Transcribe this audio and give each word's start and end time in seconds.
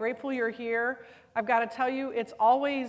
grateful 0.00 0.32
you're 0.32 0.48
here. 0.48 1.04
I've 1.36 1.46
got 1.46 1.58
to 1.58 1.76
tell 1.76 1.90
you, 1.90 2.08
it's 2.08 2.32
always 2.40 2.88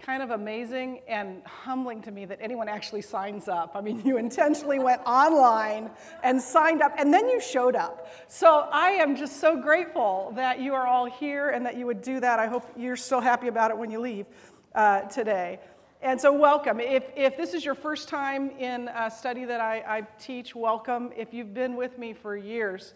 kind 0.00 0.20
of 0.20 0.30
amazing 0.30 1.00
and 1.06 1.44
humbling 1.44 2.02
to 2.02 2.10
me 2.10 2.24
that 2.24 2.40
anyone 2.42 2.68
actually 2.68 3.02
signs 3.02 3.46
up. 3.46 3.76
I 3.76 3.80
mean, 3.82 4.04
you 4.04 4.16
intentionally 4.18 4.80
went 4.80 5.00
online 5.06 5.92
and 6.24 6.42
signed 6.42 6.82
up, 6.82 6.92
and 6.98 7.14
then 7.14 7.28
you 7.28 7.40
showed 7.40 7.76
up. 7.76 8.12
So 8.26 8.68
I 8.72 8.88
am 8.94 9.14
just 9.14 9.38
so 9.38 9.62
grateful 9.62 10.32
that 10.34 10.58
you 10.60 10.74
are 10.74 10.88
all 10.88 11.06
here 11.06 11.50
and 11.50 11.64
that 11.66 11.76
you 11.76 11.86
would 11.86 12.02
do 12.02 12.18
that. 12.18 12.40
I 12.40 12.48
hope 12.48 12.64
you're 12.76 12.96
still 12.96 13.20
happy 13.20 13.46
about 13.46 13.70
it 13.70 13.78
when 13.78 13.92
you 13.92 14.00
leave 14.00 14.26
uh, 14.74 15.02
today. 15.02 15.60
And 16.02 16.20
so, 16.20 16.32
welcome. 16.32 16.80
If, 16.80 17.12
if 17.14 17.36
this 17.36 17.54
is 17.54 17.64
your 17.64 17.76
first 17.76 18.08
time 18.08 18.50
in 18.58 18.88
a 18.88 19.08
study 19.08 19.44
that 19.44 19.60
I, 19.60 19.84
I 19.86 20.00
teach, 20.18 20.52
welcome. 20.52 21.12
If 21.16 21.32
you've 21.32 21.54
been 21.54 21.76
with 21.76 21.96
me 21.96 22.12
for 22.12 22.36
years 22.36 22.92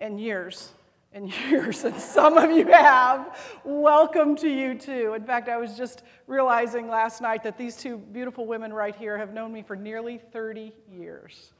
and 0.00 0.20
years, 0.20 0.72
and 1.16 1.32
years, 1.50 1.84
and 1.84 1.98
some 1.98 2.36
of 2.36 2.50
you 2.50 2.66
have. 2.66 3.38
Welcome 3.64 4.36
to 4.36 4.50
you 4.50 4.74
too. 4.74 5.14
In 5.14 5.24
fact, 5.24 5.48
I 5.48 5.56
was 5.56 5.74
just 5.74 6.02
realizing 6.26 6.88
last 6.88 7.22
night 7.22 7.42
that 7.44 7.56
these 7.56 7.74
two 7.74 7.96
beautiful 7.96 8.46
women 8.46 8.70
right 8.70 8.94
here 8.94 9.16
have 9.16 9.32
known 9.32 9.50
me 9.50 9.62
for 9.62 9.76
nearly 9.76 10.18
30 10.18 10.74
years. 10.92 11.52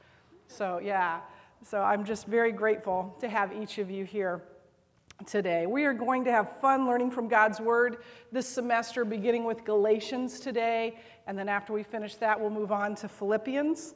So, 0.47 0.79
yeah, 0.83 1.21
so 1.63 1.81
I'm 1.81 2.05
just 2.05 2.27
very 2.27 2.51
grateful 2.51 3.17
to 3.19 3.27
have 3.27 3.51
each 3.51 3.79
of 3.79 3.89
you 3.89 4.05
here 4.05 4.43
today. 5.25 5.65
We 5.65 5.85
are 5.85 5.93
going 5.93 6.23
to 6.25 6.31
have 6.31 6.59
fun 6.61 6.85
learning 6.85 7.09
from 7.09 7.27
God's 7.27 7.59
Word 7.59 7.97
this 8.31 8.47
semester, 8.47 9.03
beginning 9.05 9.43
with 9.43 9.65
Galatians 9.65 10.39
today. 10.39 10.99
And 11.25 11.35
then 11.35 11.49
after 11.49 11.73
we 11.73 11.81
finish 11.81 12.13
that, 12.17 12.39
we'll 12.39 12.51
move 12.51 12.71
on 12.71 12.93
to 12.97 13.07
Philippians. 13.07 13.95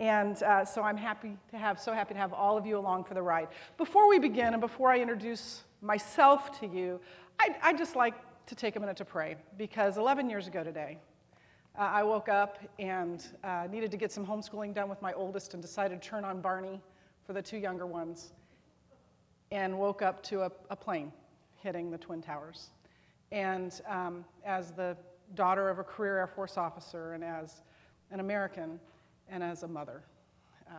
And 0.00 0.42
uh, 0.42 0.64
so 0.64 0.82
I'm 0.82 0.96
happy 0.96 1.36
to 1.50 1.58
have, 1.58 1.78
so 1.78 1.92
happy 1.92 2.14
to 2.14 2.20
have 2.20 2.32
all 2.32 2.56
of 2.56 2.64
you 2.64 2.78
along 2.78 3.04
for 3.04 3.12
the 3.12 3.20
ride. 3.20 3.48
Before 3.76 4.08
we 4.08 4.18
begin 4.18 4.54
and 4.54 4.60
before 4.60 4.90
I 4.90 4.98
introduce 4.98 5.62
myself 5.82 6.58
to 6.60 6.66
you, 6.66 6.98
I'd, 7.38 7.54
I'd 7.62 7.78
just 7.78 7.94
like 7.96 8.14
to 8.46 8.54
take 8.54 8.76
a 8.76 8.80
minute 8.80 8.96
to 8.96 9.04
pray 9.04 9.36
because 9.58 9.98
11 9.98 10.30
years 10.30 10.46
ago 10.46 10.64
today, 10.64 10.96
uh, 11.78 11.82
I 11.82 12.02
woke 12.02 12.30
up 12.30 12.58
and 12.78 13.22
uh, 13.44 13.68
needed 13.70 13.90
to 13.90 13.98
get 13.98 14.10
some 14.10 14.26
homeschooling 14.26 14.74
done 14.74 14.88
with 14.88 15.02
my 15.02 15.12
oldest 15.12 15.52
and 15.52 15.62
decided 15.62 16.00
to 16.00 16.08
turn 16.08 16.24
on 16.24 16.40
Barney 16.40 16.80
for 17.26 17.34
the 17.34 17.42
two 17.42 17.58
younger 17.58 17.86
ones 17.86 18.32
and 19.52 19.78
woke 19.78 20.00
up 20.00 20.22
to 20.24 20.42
a, 20.42 20.52
a 20.70 20.76
plane 20.76 21.12
hitting 21.62 21.90
the 21.90 21.98
Twin 21.98 22.22
Towers. 22.22 22.70
And 23.32 23.78
um, 23.86 24.24
as 24.46 24.72
the 24.72 24.96
daughter 25.34 25.68
of 25.68 25.78
a 25.78 25.84
career 25.84 26.18
Air 26.18 26.26
Force 26.26 26.56
officer 26.56 27.12
and 27.12 27.22
as 27.22 27.60
an 28.10 28.18
American, 28.18 28.80
and 29.30 29.42
as 29.42 29.62
a 29.62 29.68
mother. 29.68 30.02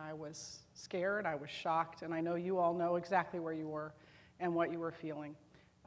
I 0.08 0.12
was 0.12 0.60
scared, 0.74 1.26
I 1.26 1.34
was 1.34 1.50
shocked, 1.50 2.02
and 2.02 2.14
I 2.14 2.20
know 2.20 2.34
you 2.34 2.58
all 2.58 2.72
know 2.72 2.96
exactly 2.96 3.40
where 3.40 3.52
you 3.52 3.68
were 3.68 3.92
and 4.40 4.54
what 4.54 4.72
you 4.72 4.78
were 4.78 4.92
feeling. 4.92 5.36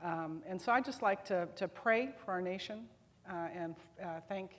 Um, 0.04 0.44
and 0.48 0.62
so 0.62 0.72
I'd 0.72 0.86
just 0.86 1.02
like 1.02 1.26
to, 1.26 1.48
to 1.56 1.68
pray 1.68 2.10
for 2.24 2.32
our 2.32 2.42
nation 2.42 2.86
uh, 3.30 3.48
and 3.56 3.76
uh, 4.04 4.20
thank 4.28 4.52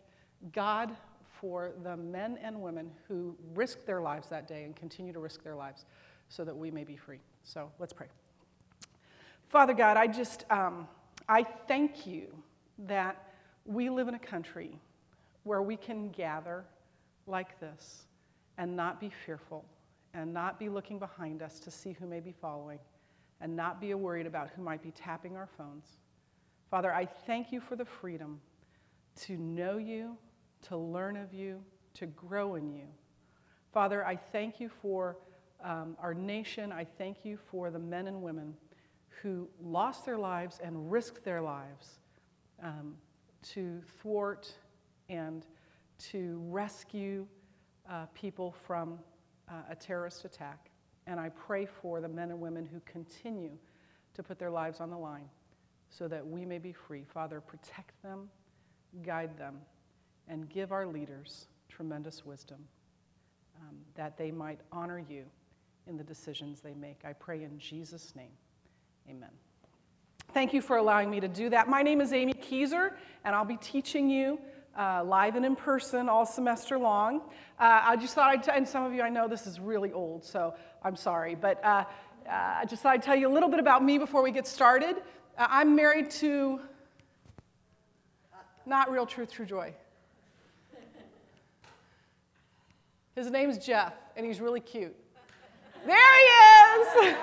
God 0.52 0.96
for 1.40 1.72
the 1.82 1.96
men 1.96 2.38
and 2.42 2.60
women 2.60 2.90
who 3.06 3.36
risked 3.54 3.86
their 3.86 4.00
lives 4.00 4.28
that 4.28 4.48
day 4.48 4.64
and 4.64 4.74
continue 4.74 5.12
to 5.12 5.18
risk 5.18 5.42
their 5.42 5.54
lives 5.54 5.84
so 6.28 6.44
that 6.44 6.56
we 6.56 6.70
may 6.70 6.84
be 6.84 6.96
free. 6.96 7.20
So 7.44 7.70
let's 7.78 7.92
pray. 7.92 8.08
Father 9.48 9.74
God, 9.74 9.96
I 9.96 10.06
just, 10.06 10.44
um, 10.50 10.88
I 11.28 11.44
thank 11.44 12.06
you 12.06 12.26
that 12.86 13.32
we 13.64 13.90
live 13.90 14.08
in 14.08 14.14
a 14.14 14.18
country 14.18 14.78
where 15.44 15.62
we 15.62 15.76
can 15.76 16.08
gather 16.10 16.64
like 17.26 17.58
this 17.60 18.04
and 18.58 18.76
not 18.76 19.00
be 19.00 19.10
fearful 19.10 19.64
and 20.14 20.32
not 20.32 20.58
be 20.58 20.68
looking 20.68 20.98
behind 20.98 21.42
us 21.42 21.60
to 21.60 21.70
see 21.70 21.92
who 21.92 22.06
may 22.06 22.20
be 22.20 22.32
following 22.32 22.78
and 23.40 23.54
not 23.54 23.80
be 23.80 23.92
worried 23.94 24.26
about 24.26 24.48
who 24.56 24.62
might 24.62 24.82
be 24.82 24.90
tapping 24.90 25.36
our 25.36 25.48
phones. 25.58 25.98
Father, 26.70 26.92
I 26.92 27.04
thank 27.04 27.52
you 27.52 27.60
for 27.60 27.76
the 27.76 27.84
freedom 27.84 28.40
to 29.22 29.36
know 29.36 29.76
you, 29.76 30.16
to 30.62 30.76
learn 30.76 31.16
of 31.16 31.32
you, 31.32 31.62
to 31.94 32.06
grow 32.06 32.54
in 32.54 32.72
you. 32.72 32.86
Father, 33.72 34.06
I 34.06 34.16
thank 34.16 34.58
you 34.58 34.68
for 34.68 35.16
um, 35.62 35.96
our 36.00 36.14
nation. 36.14 36.72
I 36.72 36.84
thank 36.84 37.24
you 37.24 37.38
for 37.50 37.70
the 37.70 37.78
men 37.78 38.06
and 38.06 38.22
women 38.22 38.54
who 39.22 39.48
lost 39.62 40.04
their 40.04 40.18
lives 40.18 40.60
and 40.62 40.90
risked 40.90 41.24
their 41.24 41.40
lives 41.40 41.98
um, 42.62 42.94
to 43.54 43.80
thwart 44.00 44.52
and 45.08 45.46
to 45.98 46.40
rescue 46.48 47.26
uh, 47.90 48.06
people 48.14 48.52
from 48.66 48.98
uh, 49.48 49.54
a 49.70 49.74
terrorist 49.74 50.24
attack. 50.24 50.70
And 51.06 51.20
I 51.20 51.28
pray 51.30 51.66
for 51.66 52.00
the 52.00 52.08
men 52.08 52.30
and 52.30 52.40
women 52.40 52.66
who 52.66 52.80
continue 52.80 53.52
to 54.14 54.22
put 54.22 54.38
their 54.38 54.50
lives 54.50 54.80
on 54.80 54.90
the 54.90 54.98
line 54.98 55.28
so 55.88 56.08
that 56.08 56.26
we 56.26 56.44
may 56.44 56.58
be 56.58 56.72
free. 56.72 57.04
Father, 57.04 57.40
protect 57.40 58.02
them, 58.02 58.28
guide 59.04 59.36
them, 59.38 59.58
and 60.28 60.48
give 60.48 60.72
our 60.72 60.86
leaders 60.86 61.46
tremendous 61.68 62.24
wisdom 62.24 62.58
um, 63.60 63.76
that 63.94 64.18
they 64.18 64.30
might 64.30 64.60
honor 64.72 64.98
you 64.98 65.24
in 65.86 65.96
the 65.96 66.04
decisions 66.04 66.60
they 66.60 66.74
make. 66.74 67.02
I 67.04 67.12
pray 67.12 67.44
in 67.44 67.58
Jesus' 67.58 68.14
name. 68.16 68.32
Amen. 69.08 69.30
Thank 70.32 70.52
you 70.52 70.60
for 70.60 70.76
allowing 70.76 71.08
me 71.10 71.20
to 71.20 71.28
do 71.28 71.48
that. 71.50 71.68
My 71.68 71.82
name 71.82 72.00
is 72.00 72.12
Amy 72.12 72.34
Kieser, 72.34 72.94
and 73.24 73.34
I'll 73.34 73.44
be 73.44 73.56
teaching 73.58 74.10
you 74.10 74.38
uh, 74.76 75.02
live 75.04 75.36
and 75.36 75.44
in 75.44 75.56
person 75.56 76.08
all 76.08 76.26
semester 76.26 76.78
long. 76.78 77.20
Uh, 77.58 77.80
I 77.84 77.96
just 77.96 78.14
thought 78.14 78.30
I'd, 78.30 78.42
t- 78.42 78.50
and 78.54 78.66
some 78.66 78.84
of 78.84 78.92
you 78.92 79.02
I 79.02 79.08
know 79.08 79.28
this 79.28 79.46
is 79.46 79.58
really 79.58 79.92
old, 79.92 80.24
so 80.24 80.54
I'm 80.82 80.96
sorry, 80.96 81.34
but 81.34 81.64
uh, 81.64 81.84
uh 82.28 82.30
I 82.30 82.64
just 82.68 82.82
thought 82.82 82.92
I'd 82.92 83.02
tell 83.02 83.16
you 83.16 83.28
a 83.28 83.32
little 83.32 83.48
bit 83.48 83.60
about 83.60 83.82
me 83.82 83.98
before 83.98 84.22
we 84.22 84.30
get 84.30 84.46
started. 84.46 84.96
Uh, 85.38 85.46
I'm 85.48 85.74
married 85.74 86.10
to 86.22 86.60
not 88.66 88.90
real 88.90 89.06
truth, 89.06 89.32
true 89.32 89.46
joy. 89.46 89.72
His 93.14 93.30
name's 93.30 93.58
Jeff, 93.64 93.94
and 94.16 94.26
he's 94.26 94.40
really 94.40 94.60
cute. 94.60 94.94
There 95.86 95.96
he 95.96 97.06
is! 97.06 97.16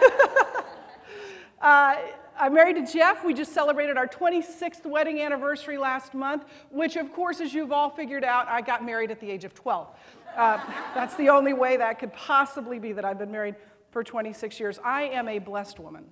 I'm 2.39 2.53
married 2.55 2.75
to 2.77 2.91
Jeff. 2.91 3.23
We 3.23 3.33
just 3.33 3.53
celebrated 3.53 3.95
our 3.95 4.07
26th 4.07 4.85
wedding 4.85 5.21
anniversary 5.21 5.77
last 5.77 6.13
month, 6.13 6.45
which, 6.71 6.95
of 6.95 7.13
course, 7.13 7.39
as 7.39 7.53
you've 7.53 7.71
all 7.71 7.89
figured 7.89 8.23
out, 8.23 8.47
I 8.47 8.61
got 8.61 8.83
married 8.83 9.11
at 9.11 9.19
the 9.19 9.29
age 9.29 9.45
of 9.45 9.53
12. 9.53 9.87
Uh, 10.35 10.59
that's 10.95 11.15
the 11.15 11.29
only 11.29 11.53
way 11.53 11.77
that 11.77 11.99
could 11.99 12.11
possibly 12.13 12.79
be 12.79 12.91
that 12.93 13.05
I've 13.05 13.19
been 13.19 13.31
married 13.31 13.55
for 13.91 14.03
26 14.03 14.59
years. 14.59 14.79
I 14.83 15.03
am 15.03 15.27
a 15.27 15.37
blessed 15.37 15.79
woman 15.79 16.05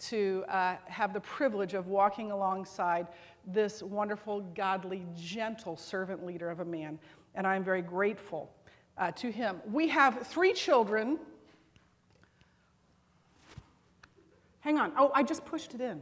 to 0.00 0.44
uh, 0.48 0.76
have 0.86 1.14
the 1.14 1.20
privilege 1.20 1.72
of 1.72 1.88
walking 1.88 2.32
alongside 2.32 3.06
this 3.46 3.82
wonderful, 3.82 4.40
godly, 4.54 5.06
gentle 5.16 5.76
servant 5.76 6.26
leader 6.26 6.50
of 6.50 6.60
a 6.60 6.64
man, 6.64 6.98
and 7.34 7.46
I'm 7.46 7.64
very 7.64 7.82
grateful 7.82 8.52
uh, 8.98 9.10
to 9.12 9.32
him. 9.32 9.60
We 9.70 9.88
have 9.88 10.26
three 10.26 10.52
children 10.52 11.18
Hang 14.62 14.78
on. 14.78 14.92
Oh, 14.96 15.10
I 15.14 15.22
just 15.22 15.44
pushed 15.44 15.74
it 15.74 15.80
in. 15.80 16.00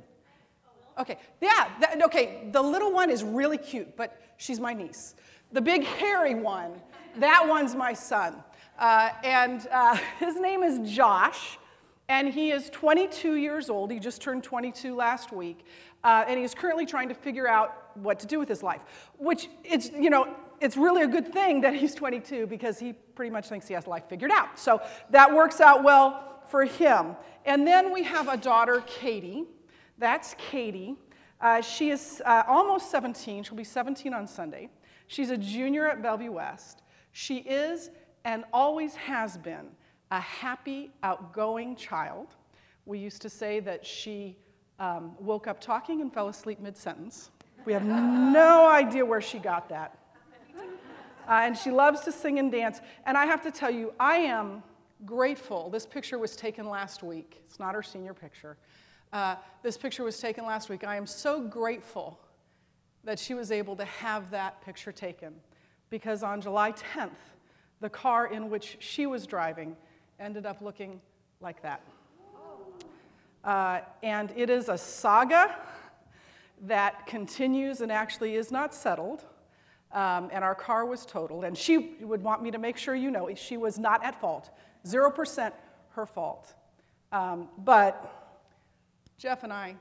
Okay. 0.98 1.16
Yeah, 1.41 1.69
that, 1.81 2.03
okay. 2.04 2.48
The 2.53 2.62
little 2.62 2.93
one 2.93 3.10
is 3.10 3.25
really 3.25 3.59
cute, 3.59 3.97
but 3.97 4.21
she's 4.37 4.60
my 4.60 4.75
niece. 4.75 5.15
The 5.53 5.60
big 5.60 5.84
hairy 5.84 6.34
one, 6.34 6.72
that 7.16 7.47
one's 7.49 7.75
my 7.75 7.94
son. 7.94 8.37
Uh, 8.78 9.10
and 9.25 9.66
uh, 9.72 9.97
his 10.19 10.37
name 10.37 10.62
is 10.62 10.91
Josh, 10.94 11.59
and 12.09 12.28
he 12.28 12.50
is 12.50 12.69
22 12.70 13.37
years 13.37 13.70
old. 13.70 13.91
He 13.91 13.99
just 13.99 14.20
turned 14.20 14.44
22 14.44 14.94
last 14.94 15.32
week. 15.32 15.65
Uh, 16.04 16.25
and 16.28 16.38
he's 16.38 16.54
currently 16.54 16.87
trying 16.87 17.09
to 17.09 17.15
figure 17.15 17.49
out 17.49 17.97
what 17.97 18.20
to 18.20 18.26
do 18.26 18.38
with 18.38 18.49
his 18.49 18.62
life, 18.62 18.82
which 19.19 19.49
it's, 19.65 19.91
you 19.93 20.10
know, 20.10 20.34
it's 20.60 20.76
really 20.76 21.03
a 21.03 21.06
good 21.06 21.32
thing 21.32 21.60
that 21.62 21.75
he's 21.75 21.94
22 21.94 22.47
because 22.47 22.78
he 22.78 22.93
pretty 22.93 23.31
much 23.31 23.49
thinks 23.49 23.69
he 23.69 23.75
has 23.75 23.87
life 23.87 24.04
figured 24.09 24.31
out. 24.31 24.59
So 24.59 24.82
that 25.10 25.32
works 25.32 25.60
out 25.60 25.82
well 25.82 26.39
for 26.50 26.65
him. 26.65 27.16
And 27.44 27.66
then 27.66 27.93
we 27.93 28.03
have 28.03 28.28
a 28.28 28.37
daughter, 28.37 28.83
Katie. 28.87 29.44
That's 29.99 30.34
Katie. 30.38 30.97
Uh, 31.41 31.61
she 31.61 31.91
is 31.91 32.20
uh, 32.26 32.43
almost 32.47 32.91
17. 32.91 33.44
She'll 33.44 33.56
be 33.56 33.64
17 33.64 34.12
on 34.12 34.26
Sunday. 34.26 34.69
She's 35.06 35.31
a 35.31 35.37
junior 35.37 35.88
at 35.88 36.02
Bellevue 36.02 36.32
West. 36.32 36.82
She 37.12 37.38
is 37.38 37.91
and 38.25 38.44
always 38.52 38.94
has 38.94 39.37
been 39.38 39.69
a 40.11 40.20
happy, 40.20 40.91
outgoing 41.02 41.76
child. 41.76 42.29
We 42.85 42.99
used 42.99 43.23
to 43.23 43.31
say 43.31 43.61
that 43.61 43.87
she 43.87 44.37
um, 44.79 45.12
woke 45.19 45.46
up 45.46 45.61
talking 45.61 46.00
and 46.00 46.12
fell 46.12 46.29
asleep 46.29 46.61
mid 46.61 46.76
sentence. 46.76 47.31
We 47.64 47.73
have 47.73 47.85
no 47.85 48.69
idea 48.69 49.05
where 49.05 49.20
she 49.20 49.38
got 49.38 49.69
that. 49.69 49.99
Uh, 51.29 51.32
and 51.43 51.56
she 51.56 51.70
loves 51.70 52.00
to 52.00 52.12
sing 52.12 52.38
and 52.38 52.50
dance. 52.50 52.81
And 53.06 53.17
I 53.17 53.26
have 53.26 53.43
to 53.43 53.50
tell 53.50 53.70
you, 53.70 53.93
I 54.00 54.17
am 54.17 54.62
grateful. 55.05 55.70
This 55.70 55.87
picture 55.87 56.19
was 56.19 56.37
taken 56.37 56.69
last 56.69 57.02
week. 57.02 57.43
It's 57.47 57.58
not 57.58 57.75
her 57.75 57.82
senior 57.82 58.14
picture. 58.14 58.56
Uh, 59.12 59.37
this 59.62 59.76
picture 59.76 60.05
was 60.05 60.19
taken 60.19 60.47
last 60.47 60.69
week. 60.69 60.85
I 60.85 60.97
am 60.97 61.06
so 61.06 61.41
grateful 61.41 62.20
that 63.05 63.19
she 63.19 63.35
was 63.35 63.50
able 63.50 63.76
to 63.76 63.85
have 63.85 64.31
that 64.31 64.61
picture 64.62 64.93
taken 64.93 65.35
because 65.88 66.23
on 66.23 66.41
July 66.41 66.73
10th, 66.73 67.11
the 67.81 67.88
car 67.91 68.26
in 68.26 68.50
which 68.50 68.76
she 68.81 69.06
was 69.06 69.26
driving 69.26 69.76
ended 70.19 70.47
up 70.47 70.61
looking 70.61 71.00
like 71.41 71.62
that. 71.62 71.82
Uh, 73.43 73.81
and 74.03 74.32
it 74.37 74.50
is 74.50 74.69
a 74.69 74.76
saga 74.76 75.56
that 76.62 77.06
continues 77.06 77.81
and 77.81 77.91
actually 77.91 78.35
is 78.35 78.53
not 78.53 78.75
settled. 78.75 79.25
Um, 79.93 80.29
and 80.31 80.44
our 80.44 80.55
car 80.55 80.85
was 80.85 81.05
totaled. 81.05 81.44
And 81.44 81.56
she 81.56 81.96
would 82.00 82.23
want 82.23 82.43
me 82.43 82.50
to 82.50 82.58
make 82.58 82.76
sure 82.76 82.94
you 82.94 83.11
know 83.11 83.35
she 83.35 83.56
was 83.56 83.79
not 83.79 84.05
at 84.05 84.20
fault. 84.20 84.50
0% 84.87 85.53
her 85.91 86.06
fault. 86.06 86.55
Um, 87.12 87.49
but 87.59 88.38
Jeff 89.19 89.43
and 89.43 89.53
I 89.53 89.77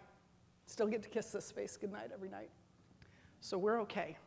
still 0.65 0.87
get 0.87 1.03
to 1.03 1.09
kiss 1.09 1.31
this 1.31 1.51
face 1.51 1.77
goodnight 1.77 2.11
every 2.13 2.29
night. 2.29 2.49
So 3.41 3.57
we're 3.57 3.81
okay. 3.81 4.17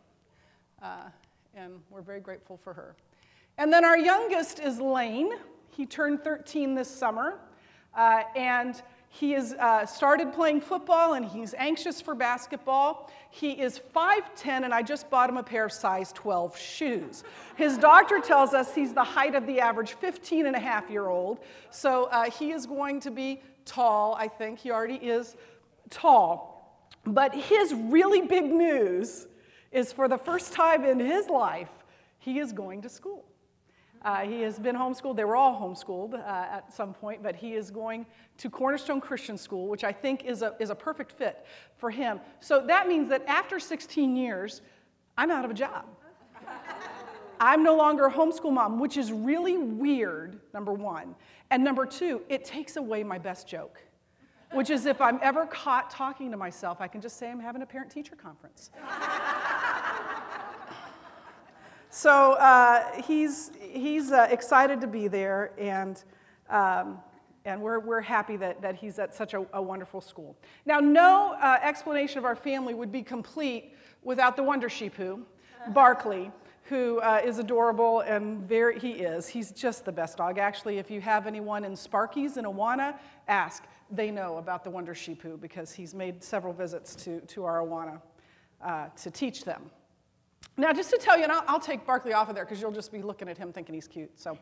Uh, 0.82 1.08
and 1.54 1.80
we're 1.90 2.02
very 2.02 2.20
grateful 2.20 2.56
for 2.56 2.72
her. 2.72 2.96
And 3.58 3.72
then 3.72 3.84
our 3.84 3.98
youngest 3.98 4.58
is 4.58 4.80
Lane. 4.80 5.32
He 5.70 5.86
turned 5.86 6.24
13 6.24 6.74
this 6.74 6.88
summer. 6.88 7.38
Uh, 7.94 8.22
and 8.34 8.82
he 9.14 9.32
has 9.32 9.52
uh, 9.52 9.84
started 9.84 10.32
playing 10.32 10.62
football 10.62 11.12
and 11.12 11.26
he's 11.26 11.52
anxious 11.58 12.00
for 12.00 12.14
basketball. 12.14 13.10
He 13.28 13.50
is 13.50 13.78
5'10, 13.94 14.64
and 14.64 14.72
I 14.72 14.80
just 14.80 15.10
bought 15.10 15.28
him 15.28 15.36
a 15.36 15.42
pair 15.42 15.66
of 15.66 15.72
size 15.72 16.12
12 16.12 16.56
shoes. 16.56 17.22
His 17.56 17.76
doctor 17.76 18.20
tells 18.20 18.54
us 18.54 18.74
he's 18.74 18.94
the 18.94 19.04
height 19.04 19.34
of 19.34 19.46
the 19.46 19.60
average 19.60 19.92
15 19.92 20.46
and 20.46 20.56
a 20.56 20.58
half 20.58 20.88
year 20.88 21.08
old. 21.08 21.40
So 21.70 22.04
uh, 22.04 22.30
he 22.30 22.52
is 22.52 22.64
going 22.64 23.00
to 23.00 23.10
be 23.10 23.42
tall, 23.66 24.14
I 24.18 24.28
think. 24.28 24.58
He 24.58 24.70
already 24.70 24.94
is 24.94 25.36
tall. 25.90 26.88
But 27.04 27.34
his 27.34 27.74
really 27.74 28.22
big 28.22 28.46
news 28.46 29.26
is 29.72 29.92
for 29.92 30.08
the 30.08 30.18
first 30.18 30.54
time 30.54 30.86
in 30.86 30.98
his 30.98 31.28
life, 31.28 31.68
he 32.18 32.38
is 32.38 32.54
going 32.54 32.80
to 32.80 32.88
school. 32.88 33.26
Uh, 34.04 34.22
he 34.22 34.40
has 34.40 34.58
been 34.58 34.74
homeschooled. 34.74 35.16
They 35.16 35.24
were 35.24 35.36
all 35.36 35.60
homeschooled 35.60 36.14
uh, 36.14 36.56
at 36.56 36.72
some 36.72 36.92
point, 36.92 37.22
but 37.22 37.36
he 37.36 37.54
is 37.54 37.70
going 37.70 38.04
to 38.38 38.50
Cornerstone 38.50 39.00
Christian 39.00 39.38
School, 39.38 39.68
which 39.68 39.84
I 39.84 39.92
think 39.92 40.24
is 40.24 40.42
a, 40.42 40.54
is 40.58 40.70
a 40.70 40.74
perfect 40.74 41.12
fit 41.12 41.46
for 41.76 41.90
him. 41.90 42.20
So 42.40 42.64
that 42.66 42.88
means 42.88 43.08
that 43.10 43.24
after 43.26 43.60
16 43.60 44.16
years, 44.16 44.62
I'm 45.16 45.30
out 45.30 45.44
of 45.44 45.50
a 45.50 45.54
job. 45.54 45.86
I'm 47.38 47.62
no 47.62 47.76
longer 47.76 48.06
a 48.06 48.12
homeschool 48.12 48.52
mom, 48.52 48.78
which 48.78 48.96
is 48.96 49.12
really 49.12 49.58
weird, 49.58 50.40
number 50.54 50.72
one. 50.72 51.14
And 51.50 51.62
number 51.62 51.86
two, 51.86 52.22
it 52.28 52.44
takes 52.44 52.76
away 52.76 53.02
my 53.02 53.18
best 53.18 53.48
joke, 53.48 53.82
which 54.52 54.70
is 54.70 54.86
if 54.86 55.00
I'm 55.00 55.18
ever 55.22 55.46
caught 55.46 55.90
talking 55.90 56.30
to 56.30 56.36
myself, 56.36 56.80
I 56.80 56.88
can 56.88 57.00
just 57.00 57.18
say 57.18 57.30
I'm 57.30 57.40
having 57.40 57.62
a 57.62 57.66
parent 57.66 57.90
teacher 57.90 58.16
conference. 58.16 58.70
so 61.94 62.32
uh, 62.32 63.02
he's, 63.02 63.50
he's 63.60 64.12
uh, 64.12 64.26
excited 64.30 64.80
to 64.80 64.86
be 64.86 65.08
there, 65.08 65.52
and, 65.58 66.02
um, 66.48 66.98
and 67.44 67.60
we're, 67.60 67.80
we're 67.80 68.00
happy 68.00 68.36
that, 68.38 68.62
that 68.62 68.76
he's 68.76 68.98
at 68.98 69.14
such 69.14 69.34
a, 69.34 69.44
a 69.52 69.60
wonderful 69.60 70.00
school. 70.00 70.34
Now, 70.64 70.80
no 70.80 71.36
uh, 71.38 71.58
explanation 71.62 72.16
of 72.16 72.24
our 72.24 72.34
family 72.34 72.72
would 72.72 72.90
be 72.90 73.02
complete 73.02 73.74
without 74.02 74.36
the 74.36 74.42
Wonder 74.42 74.70
Sheepoo, 74.70 75.22
Barkley, 75.74 76.30
who 76.62 76.98
uh, 77.00 77.20
is 77.22 77.38
adorable 77.38 78.00
and 78.00 78.48
very, 78.48 78.78
he 78.78 78.92
is. 78.92 79.28
He's 79.28 79.52
just 79.52 79.84
the 79.84 79.92
best 79.92 80.16
dog. 80.16 80.38
Actually, 80.38 80.78
if 80.78 80.90
you 80.90 81.02
have 81.02 81.26
anyone 81.26 81.62
in 81.62 81.72
Sparkies 81.72 82.38
in 82.38 82.46
Awana, 82.46 82.96
ask. 83.28 83.64
They 83.90 84.10
know 84.10 84.38
about 84.38 84.64
the 84.64 84.70
Wonder 84.70 84.94
Sheepoo 84.94 85.36
because 85.36 85.74
he's 85.74 85.94
made 85.94 86.24
several 86.24 86.54
visits 86.54 86.94
to, 87.04 87.20
to 87.20 87.44
our 87.44 87.58
Awana 87.58 88.00
uh, 88.64 88.86
to 89.02 89.10
teach 89.10 89.44
them. 89.44 89.70
Now, 90.56 90.72
just 90.72 90.90
to 90.90 90.98
tell 90.98 91.16
you, 91.16 91.24
and 91.24 91.32
I'll, 91.32 91.44
I'll 91.48 91.60
take 91.60 91.86
Barkley 91.86 92.12
off 92.12 92.28
of 92.28 92.34
there 92.34 92.44
because 92.44 92.60
you'll 92.60 92.72
just 92.72 92.92
be 92.92 93.02
looking 93.02 93.28
at 93.28 93.38
him 93.38 93.52
thinking 93.52 93.74
he's 93.74 93.88
cute. 93.88 94.10
So, 94.18 94.38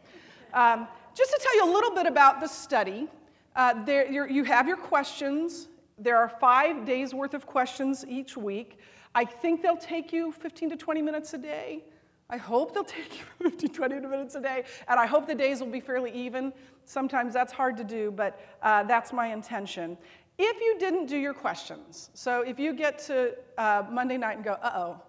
um, 0.53 0.89
just 1.15 1.31
to 1.31 1.41
tell 1.41 1.57
you 1.57 1.71
a 1.71 1.73
little 1.73 1.93
bit 1.93 2.07
about 2.07 2.41
the 2.41 2.49
study, 2.49 3.09
uh, 3.55 3.85
there, 3.85 4.11
you 4.29 4.45
have 4.45 4.67
your 4.67 4.77
questions. 4.77 5.69
There 5.99 6.17
are 6.17 6.29
five 6.29 6.85
days 6.85 7.15
worth 7.15 7.35
of 7.35 7.47
questions 7.47 8.05
each 8.09 8.37
week. 8.37 8.79
I 9.15 9.25
think 9.25 9.63
they'll 9.63 9.77
take 9.77 10.13
you 10.13 10.33
15 10.33 10.71
to 10.71 10.77
20 10.77 11.03
minutes 11.03 11.35
a 11.35 11.39
day. 11.39 11.85
I 12.29 12.37
hope 12.37 12.73
they'll 12.75 12.85
take 13.01 13.19
you 13.19 13.25
15, 13.51 13.69
to 13.71 13.75
20 13.75 14.01
minutes 14.01 14.35
a 14.35 14.41
day, 14.41 14.65
and 14.89 14.99
I 14.99 15.07
hope 15.07 15.27
the 15.27 15.35
days 15.35 15.61
will 15.61 15.67
be 15.67 15.81
fairly 15.81 16.13
even. 16.13 16.53
Sometimes 16.85 17.35
that's 17.35 17.53
hard 17.53 17.77
to 17.77 17.85
do, 17.85 18.11
but 18.11 18.41
uh, 18.63 18.85
that's 18.85 19.13
my 19.13 19.33
intention. 19.33 19.99
If 20.39 20.61
you 20.61 20.77
didn't 20.79 21.07
do 21.07 21.19
your 21.19 21.35
questions, 21.35 22.11
so 22.15 22.41
if 22.41 22.59
you 22.59 22.73
get 22.73 22.99
to 23.01 23.37
uh, 23.59 23.85
Monday 23.91 24.17
night 24.17 24.37
and 24.37 24.45
go, 24.45 24.53
uh 24.53 24.73
oh, 24.75 25.03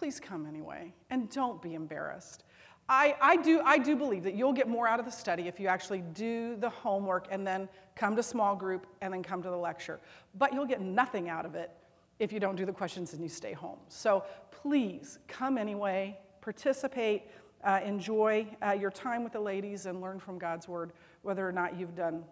please 0.00 0.18
come 0.18 0.46
anyway, 0.46 0.94
and 1.10 1.28
don't 1.28 1.60
be 1.60 1.74
embarrassed. 1.74 2.44
I, 2.88 3.14
I, 3.20 3.36
do, 3.36 3.60
I 3.62 3.76
do 3.76 3.94
believe 3.94 4.22
that 4.22 4.34
you'll 4.34 4.54
get 4.54 4.66
more 4.66 4.88
out 4.88 4.98
of 4.98 5.04
the 5.04 5.12
study 5.12 5.46
if 5.46 5.60
you 5.60 5.66
actually 5.66 6.00
do 6.14 6.56
the 6.56 6.70
homework 6.70 7.28
and 7.30 7.46
then 7.46 7.68
come 7.96 8.16
to 8.16 8.22
small 8.22 8.56
group 8.56 8.86
and 9.02 9.12
then 9.12 9.22
come 9.22 9.42
to 9.42 9.50
the 9.50 9.56
lecture. 9.58 10.00
But 10.38 10.54
you'll 10.54 10.64
get 10.64 10.80
nothing 10.80 11.28
out 11.28 11.44
of 11.44 11.54
it 11.54 11.70
if 12.18 12.32
you 12.32 12.40
don't 12.40 12.56
do 12.56 12.64
the 12.64 12.72
questions 12.72 13.12
and 13.12 13.22
you 13.22 13.28
stay 13.28 13.52
home. 13.52 13.76
So 13.88 14.24
please 14.50 15.18
come 15.28 15.58
anyway, 15.58 16.18
participate, 16.40 17.24
uh, 17.62 17.80
enjoy 17.84 18.46
uh, 18.66 18.72
your 18.72 18.90
time 18.90 19.22
with 19.22 19.34
the 19.34 19.40
ladies, 19.40 19.84
and 19.84 20.00
learn 20.00 20.18
from 20.18 20.38
God's 20.38 20.66
Word 20.66 20.94
whether 21.20 21.46
or 21.46 21.52
not 21.52 21.78
you've 21.78 21.94
done 21.94 22.24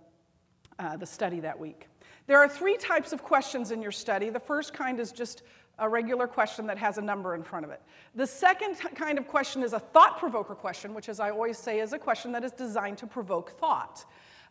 uh, 0.78 0.96
the 0.96 1.04
study 1.06 1.40
that 1.40 1.58
week. 1.58 1.86
There 2.28 2.38
are 2.38 2.48
three 2.48 2.78
types 2.78 3.12
of 3.12 3.22
questions 3.22 3.72
in 3.72 3.82
your 3.82 3.92
study. 3.92 4.30
The 4.30 4.40
first 4.40 4.72
kind 4.72 4.98
is 4.98 5.12
just 5.12 5.42
a 5.78 5.88
regular 5.88 6.26
question 6.26 6.66
that 6.66 6.78
has 6.78 6.98
a 6.98 7.02
number 7.02 7.34
in 7.34 7.42
front 7.42 7.64
of 7.64 7.70
it. 7.70 7.80
The 8.14 8.26
second 8.26 8.76
kind 8.94 9.18
of 9.18 9.28
question 9.28 9.62
is 9.62 9.72
a 9.72 9.78
thought 9.78 10.18
provoker 10.18 10.54
question, 10.54 10.94
which, 10.94 11.08
as 11.08 11.20
I 11.20 11.30
always 11.30 11.58
say, 11.58 11.80
is 11.80 11.92
a 11.92 11.98
question 11.98 12.32
that 12.32 12.44
is 12.44 12.52
designed 12.52 12.98
to 12.98 13.06
provoke 13.06 13.58
thought. 13.58 14.04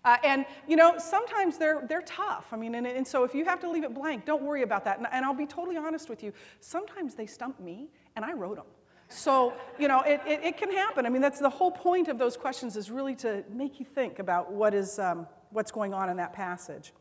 Uh, 0.05 0.15
and 0.23 0.45
you 0.67 0.75
know, 0.75 0.97
sometimes 0.97 1.57
they're, 1.57 1.85
they're 1.89 2.01
tough. 2.03 2.47
I 2.53 2.57
mean, 2.57 2.75
and, 2.75 2.87
and, 2.87 3.05
so 3.05 3.23
if 3.23 3.35
you 3.35 3.43
have 3.45 3.59
to 3.61 3.69
leave 3.69 3.83
it 3.83 3.93
blank, 3.93 4.25
don't 4.25 4.43
worry 4.43 4.61
about 4.61 4.85
that. 4.85 4.99
And, 4.99 5.07
and 5.11 5.25
I'll 5.25 5.33
be 5.33 5.45
totally 5.45 5.75
honest 5.75 6.07
with 6.07 6.23
you. 6.23 6.31
Sometimes 6.61 7.15
they 7.15 7.25
stump 7.25 7.59
me, 7.59 7.89
and 8.15 8.23
I 8.23 8.33
wrote 8.33 8.55
them. 8.55 8.65
So, 9.09 9.53
you 9.79 9.87
know, 9.87 10.01
it, 10.01 10.21
it, 10.25 10.43
it, 10.43 10.57
can 10.57 10.71
happen. 10.71 11.05
I 11.05 11.09
mean, 11.09 11.21
that's 11.21 11.39
the 11.39 11.49
whole 11.49 11.71
point 11.71 12.09
of 12.09 12.17
those 12.17 12.35
questions 12.35 12.75
is 12.75 12.91
really 12.91 13.15
to 13.15 13.43
make 13.51 13.79
you 13.79 13.85
think 13.85 14.19
about 14.19 14.51
what 14.51 14.73
is, 14.73 14.99
um, 14.99 15.27
what's 15.51 15.71
going 15.71 15.93
on 15.93 16.09
in 16.09 16.17
that 16.17 16.33
passage. 16.33 16.93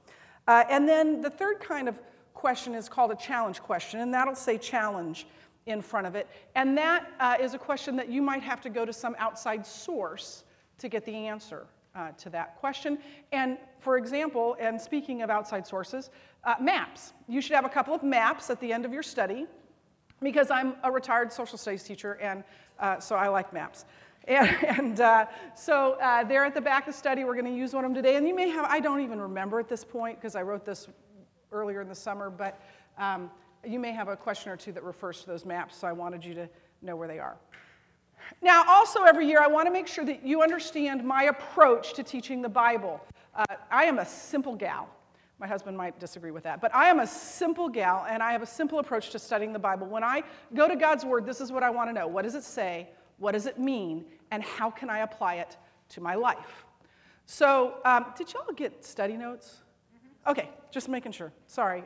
Uh, 0.47 0.65
and 0.71 0.89
then 0.89 1.21
the 1.21 1.31
third 1.31 1.59
kind 1.59 1.89
of 1.89 1.99
question 2.37 2.75
is 2.75 2.89
called 2.89 3.11
a 3.11 3.17
challenge 3.17 3.61
question, 3.61 4.01
and 4.01 4.15
that'll 4.15 4.35
say 4.35 4.59
challenge 4.59 5.27
in 5.67 5.83
front 5.83 6.07
of 6.07 6.15
it. 6.15 6.29
And 6.55 6.79
that 6.79 7.11
uh, 7.19 7.37
is 7.41 7.55
a 7.55 7.59
question 7.59 7.97
that 7.97 8.09
you 8.09 8.23
might 8.23 8.43
have 8.43 8.61
to 8.61 8.71
go 8.71 8.85
to 8.85 8.93
some 8.93 9.17
outside 9.19 9.67
source 9.67 10.45
to 10.79 10.89
get 10.89 11.05
the 11.05 11.15
answer 11.15 11.67
uh, 11.97 12.11
to 12.13 12.31
that 12.31 12.57
question. 12.57 12.99
And 13.33 13.59
for 13.79 13.97
example, 13.97 14.57
and 14.61 14.81
speaking 14.81 15.23
of 15.23 15.31
outside 15.31 15.67
sources, 15.67 16.11
uh, 16.45 16.55
maps. 16.61 17.13
You 17.27 17.41
should 17.41 17.57
have 17.57 17.65
a 17.65 17.71
couple 17.71 17.95
of 17.95 18.03
maps 18.03 18.51
at 18.51 18.61
the 18.61 18.73
end 18.73 18.85
of 18.85 18.93
your 18.93 19.03
study 19.03 19.47
because 20.23 20.51
I'm 20.51 20.75
a 20.85 20.91
retired 20.91 21.33
social 21.33 21.59
studies 21.59 21.83
teacher, 21.83 22.15
and 22.15 22.45
uh, 22.79 23.01
so 23.01 23.17
I 23.17 23.29
like 23.29 23.53
maps. 23.53 23.85
And, 24.29 24.49
and 24.65 25.01
uh, 25.01 25.27
so 25.55 25.93
uh, 26.03 26.25
they're 26.25 26.45
at 26.45 26.53
the 26.53 26.61
back 26.61 26.89
of 26.89 26.95
the 26.95 26.99
study. 26.99 27.23
We're 27.23 27.35
going 27.35 27.45
to 27.45 27.57
use 27.57 27.73
one 27.73 27.85
of 27.85 27.91
them 27.93 27.95
today. 27.95 28.17
And 28.17 28.27
you 28.27 28.35
may 28.35 28.49
have, 28.49 28.65
I 28.65 28.81
don't 28.81 29.01
even 29.01 29.21
remember 29.21 29.61
at 29.61 29.69
this 29.69 29.85
point 29.85 30.21
because 30.21 30.35
I 30.35 30.43
wrote 30.43 30.65
this 30.65 30.89
earlier 31.57 31.81
in 31.81 31.89
the 31.89 31.95
summer, 31.95 32.31
but 32.31 32.61
um, 32.99 33.31
you 33.65 33.79
may 33.79 33.93
have 33.93 34.09
a 34.09 34.17
question 34.17 34.53
or 34.53 34.57
two 34.57 34.73
that 34.73 34.85
refers 34.85 35.21
to 35.23 35.27
those 35.27 35.45
maps, 35.45 35.77
so 35.77 35.87
I 35.87 35.93
wanted 35.93 36.25
you 36.25 36.35
to 36.35 36.49
know 36.83 36.97
where 36.97 37.09
they 37.09 37.19
are. 37.19 37.37
Now, 38.43 38.65
also 38.67 39.03
every 39.03 39.27
year, 39.27 39.41
I 39.41 39.47
want 39.47 39.67
to 39.67 39.73
make 39.73 39.87
sure 39.87 40.05
that 40.05 40.25
you 40.25 40.43
understand 40.43 41.05
my 41.05 41.25
approach 41.25 41.95
to 41.95 42.03
teaching 42.03 42.43
the 42.43 42.49
Bible. 42.49 43.01
Uh, 43.35 43.45
I 43.71 43.85
am 43.85 43.99
a 43.99 44.07
simple 44.07 44.55
gal. 44.55 44.89
My 45.39 45.47
husband 45.47 45.77
might 45.77 46.01
disagree 46.01 46.31
with 46.31 46.45
that, 46.45 46.61
but 46.61 46.75
I 46.75 46.89
am 46.89 47.01
a 47.01 47.07
simple 47.07 47.69
gal, 47.69 48.07
and 48.09 48.23
I 48.23 48.33
have 48.33 48.43
a 48.43 48.47
simple 48.47 48.79
approach 48.79 49.11
to 49.11 49.19
studying 49.19 49.53
the 49.53 49.59
Bible. 49.59 49.87
When 49.87 50.03
I 50.03 50.23
go 50.55 50.67
to 50.67 50.77
God's 50.77 51.05
Word, 51.05 51.27
this 51.27 51.41
is 51.41 51.53
what 51.53 51.63
I 51.63 51.71
want 51.71 51.91
to 51.91 51.93
know 51.93 52.07
what 52.07 52.23
does 52.23 52.35
it 52.35 52.45
say? 52.45 52.89
What 53.19 53.33
does 53.33 53.47
it 53.47 53.59
mean? 53.59 54.05
And 54.31 54.43
how 54.43 54.71
can 54.71 54.91
I 54.91 55.01
apply 55.01 55.37
it 55.37 55.57
to 55.91 56.01
my 56.01 56.15
life? 56.15 56.65
So, 57.27 57.75
um, 57.85 58.07
did 58.17 58.33
y'all 58.33 58.53
get 58.55 58.85
study 58.85 59.17
notes? 59.17 59.63
Okay, 60.27 60.49
just 60.71 60.89
making 60.89 61.13
sure. 61.13 61.33
Sorry, 61.47 61.85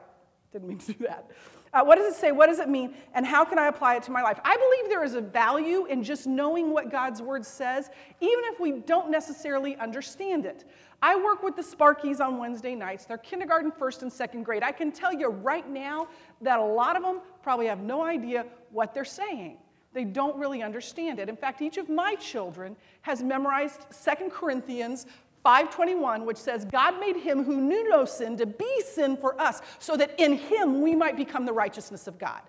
didn't 0.52 0.68
mean 0.68 0.78
to 0.78 0.92
do 0.92 1.04
that. 1.04 1.30
Uh, 1.73 1.85
what 1.85 1.97
does 1.97 2.12
it 2.12 2.18
say? 2.18 2.32
What 2.32 2.47
does 2.47 2.59
it 2.59 2.68
mean? 2.68 2.94
And 3.14 3.25
how 3.25 3.44
can 3.44 3.59
I 3.59 3.68
apply 3.68 3.94
it 3.97 4.02
to 4.04 4.11
my 4.11 4.23
life? 4.23 4.40
I 4.44 4.56
believe 4.56 4.90
there 4.90 5.04
is 5.04 5.14
a 5.14 5.20
value 5.20 5.87
in 5.87 6.02
just 6.02 6.26
knowing 6.26 6.73
what 6.73 6.90
God's 6.90 7.23
word 7.23 7.47
says, 7.47 7.90
even 8.20 8.44
if 8.47 8.59
we 8.59 8.73
don't 8.73 9.11
necessarily 9.11 9.76
understand 9.76 10.47
it. 10.47 10.64
I 11.00 11.14
work 11.16 11.42
with 11.42 11.54
the 11.54 11.62
Sparkies 11.62 12.20
on 12.20 12.38
Wednesday 12.38 12.75
nights. 12.75 13.06
They're 13.06 13.18
kindergarten, 13.18 13.70
first, 13.70 14.02
and 14.02 14.12
second 14.12 14.42
grade. 14.42 14.64
I 14.64 14.73
can 14.73 14.90
tell 14.90 15.12
you 15.12 15.28
right 15.28 15.68
now 15.68 16.09
that 16.40 16.59
a 16.59 16.64
lot 16.64 16.97
of 16.97 17.02
them 17.02 17.20
probably 17.42 17.66
have 17.66 17.80
no 17.80 18.02
idea 18.04 18.47
what 18.70 18.92
they're 18.92 19.04
saying. 19.04 19.56
They 19.92 20.04
don't 20.04 20.37
really 20.37 20.62
understand 20.62 21.18
it. 21.18 21.28
In 21.28 21.37
fact, 21.37 21.62
each 21.62 21.78
of 21.78 21.88
my 21.88 22.16
children 22.16 22.76
has 23.02 23.23
memorized 23.23 23.87
Second 23.90 24.30
Corinthians 24.30 25.06
521, 25.42 26.26
which 26.26 26.37
says, 26.37 26.64
God 26.64 27.00
made 27.00 27.16
him 27.16 27.44
who 27.44 27.61
knew 27.61 27.88
no 27.88 28.04
sin 28.04 28.37
to 28.37 28.47
be 28.47 28.82
sin 28.87 29.16
for 29.16 29.40
us, 29.40 29.62
so 29.78 29.97
that 29.97 30.18
in 30.18 30.35
him 30.35 30.82
we 30.82 30.94
might 30.94 31.16
become 31.16 31.47
the 31.47 31.52
righteousness 31.52 32.06
of 32.06 32.18
God. 32.18 32.42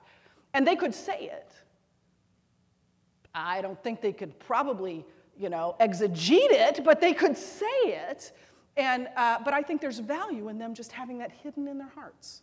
And 0.54 0.68
they 0.68 0.76
could 0.76 0.94
say 0.94 1.30
it. 1.32 1.54
I 3.34 3.62
don't 3.62 3.82
think 3.82 4.02
they 4.02 4.12
could 4.12 4.38
probably, 4.40 5.06
you 5.38 5.50
know, 5.50 5.76
exegete 5.80 6.52
it, 6.52 6.84
but 6.84 7.00
they 7.00 7.14
could 7.14 7.38
say 7.38 7.66
it. 7.86 8.34
And, 8.76 9.08
uh, 9.16 9.38
but 9.44 9.54
I 9.54 9.62
think 9.62 9.80
there's 9.80 10.00
value 10.00 10.50
in 10.50 10.58
them 10.58 10.74
just 10.74 10.92
having 10.92 11.18
that 11.20 11.32
hidden 11.32 11.68
in 11.68 11.78
their 11.78 11.92
hearts, 11.96 12.42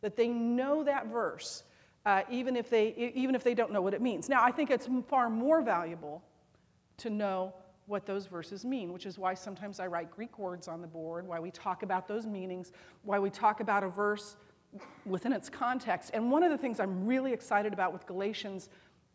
that 0.00 0.16
they 0.16 0.28
know 0.28 0.82
that 0.84 1.08
verse, 1.08 1.64
uh, 2.06 2.22
even, 2.30 2.56
if 2.56 2.70
they, 2.70 3.12
even 3.14 3.34
if 3.34 3.44
they 3.44 3.54
don't 3.54 3.72
know 3.72 3.82
what 3.82 3.92
it 3.92 4.00
means. 4.00 4.28
Now, 4.28 4.42
I 4.42 4.50
think 4.50 4.70
it's 4.70 4.88
far 5.08 5.28
more 5.28 5.60
valuable 5.60 6.22
to 6.98 7.10
know 7.10 7.52
what 7.90 8.06
those 8.06 8.26
verses 8.26 8.64
mean, 8.64 8.92
which 8.92 9.04
is 9.04 9.18
why 9.18 9.34
sometimes 9.34 9.80
I 9.80 9.86
write 9.88 10.10
Greek 10.10 10.38
words 10.38 10.68
on 10.68 10.80
the 10.80 10.86
board, 10.86 11.26
why 11.26 11.40
we 11.40 11.50
talk 11.50 11.82
about 11.82 12.06
those 12.06 12.26
meanings, 12.26 12.72
why 13.02 13.18
we 13.18 13.30
talk 13.30 13.60
about 13.60 13.82
a 13.82 13.88
verse 13.88 14.36
within 15.04 15.32
its 15.32 15.50
context. 15.50 16.12
And 16.14 16.30
one 16.30 16.42
of 16.42 16.50
the 16.50 16.58
things 16.58 16.78
I'm 16.78 17.04
really 17.04 17.32
excited 17.32 17.72
about 17.72 17.92
with 17.92 18.06
Galatians 18.06 18.68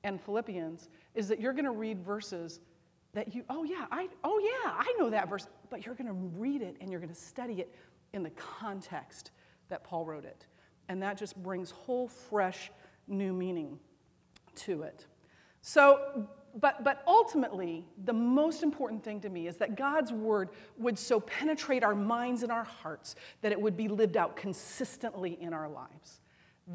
and 0.04 0.22
Philippians 0.22 0.90
is 1.16 1.30
that 1.30 1.40
you're 1.40 1.54
going 1.54 1.66
to 1.66 1.72
read 1.72 2.02
verses 2.02 2.60
that 3.14 3.34
you, 3.34 3.46
oh 3.50 3.64
yeah, 3.64 3.86
I, 3.92 4.10
oh 4.26 4.40
yeah, 4.40 4.72
I 4.72 4.94
know 5.00 5.10
that 5.10 5.30
verse, 5.30 5.48
but 5.70 5.86
you're 5.86 5.96
going 5.96 6.08
to 6.08 6.38
read 6.38 6.62
it 6.62 6.76
and 6.82 6.92
you're 6.92 7.00
going 7.00 7.14
to 7.14 7.20
study 7.20 7.62
it 7.62 7.74
in 8.14 8.22
the 8.22 8.32
context 8.32 9.32
that 9.70 9.84
Paul 9.84 10.06
wrote 10.06 10.26
it. 10.26 10.46
And 10.90 11.02
that 11.02 11.18
just 11.18 11.42
brings 11.42 11.72
whole, 11.72 12.10
fresh, 12.10 12.70
new 13.08 13.34
meaning 13.34 13.80
to 14.56 14.84
it. 14.84 15.06
So, 15.62 16.28
but, 16.60 16.84
but 16.84 17.04
ultimately, 17.06 17.86
the 18.06 18.14
most 18.14 18.64
important 18.64 19.04
thing 19.04 19.20
to 19.22 19.30
me 19.30 19.48
is 19.48 19.58
that 19.58 19.76
God's 19.76 20.14
word 20.14 20.50
would 20.78 20.98
so 20.98 21.20
penetrate 21.20 21.84
our 21.84 21.96
minds 21.96 22.44
and 22.44 22.52
our 22.52 22.64
hearts 22.64 23.16
that 23.42 23.52
it 23.52 23.60
would 23.60 23.76
be 23.76 23.90
lived 23.90 24.16
out 24.16 24.38
consistently 24.38 25.38
in 25.42 25.54
our 25.54 25.68
lives. 25.68 26.22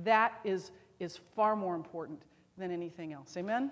That 0.04 0.38
is, 0.44 0.70
is 0.98 1.18
far 1.34 1.56
more 1.56 1.74
important 1.74 2.22
than 2.58 2.70
anything 2.70 3.14
else. 3.14 3.36
Amen? 3.38 3.70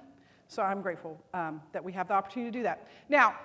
So 0.49 0.63
I'm 0.63 0.81
grateful 0.81 1.23
um, 1.35 1.61
that 1.73 1.85
we 1.85 1.93
have 1.93 2.09
the 2.09 2.15
opportunity 2.15 2.51
to 2.51 2.59
do 2.59 2.63
that. 2.63 2.89
Now, 3.11 3.37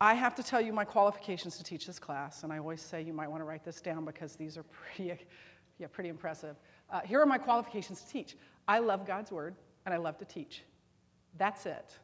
I 0.00 0.14
have 0.14 0.34
to 0.36 0.42
tell 0.42 0.60
you 0.60 0.72
my 0.72 0.84
qualifications 0.84 1.58
to 1.58 1.64
teach 1.64 1.86
this 1.86 1.98
class, 1.98 2.44
and 2.44 2.52
I 2.52 2.58
always 2.58 2.80
say 2.80 3.02
you 3.02 3.12
might 3.12 3.28
want 3.28 3.40
to 3.40 3.44
write 3.44 3.64
this 3.64 3.80
down 3.82 4.06
because 4.06 4.36
these 4.36 4.56
are 4.56 4.62
pretty, 4.94 5.12
yeah, 5.78 5.86
pretty 5.88 6.08
impressive. 6.08 6.56
Uh, 6.90 7.00
here 7.00 7.20
are 7.20 7.26
my 7.26 7.36
qualifications 7.36 8.00
to 8.02 8.08
teach. 8.08 8.36
I 8.66 8.78
love 8.78 9.06
God's 9.06 9.30
word, 9.30 9.54
and 9.84 9.94
I 9.94 9.98
love 9.98 10.16
to 10.18 10.24
teach. 10.24 10.62
That's 11.36 11.66
it. 11.66 11.98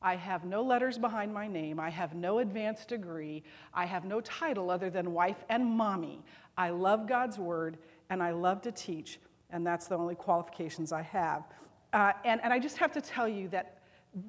I 0.00 0.14
have 0.14 0.44
no 0.44 0.62
letters 0.62 0.96
behind 0.96 1.34
my 1.34 1.48
name. 1.48 1.80
I 1.80 1.90
have 1.90 2.14
no 2.14 2.38
advanced 2.38 2.88
degree. 2.88 3.42
I 3.74 3.84
have 3.84 4.04
no 4.04 4.20
title 4.20 4.70
other 4.70 4.90
than 4.90 5.12
wife 5.12 5.44
and 5.48 5.66
mommy. 5.66 6.22
I 6.56 6.70
love 6.70 7.08
God's 7.08 7.38
word, 7.38 7.78
and 8.10 8.22
I 8.22 8.30
love 8.30 8.62
to 8.62 8.72
teach, 8.72 9.18
and 9.50 9.66
that's 9.66 9.88
the 9.88 9.96
only 9.96 10.14
qualifications 10.14 10.92
I 10.92 11.02
have. 11.02 11.44
Uh, 11.92 12.12
and, 12.24 12.40
and 12.44 12.52
I 12.52 12.58
just 12.58 12.76
have 12.76 12.92
to 12.92 13.00
tell 13.00 13.28
you 13.28 13.48
that 13.48 13.78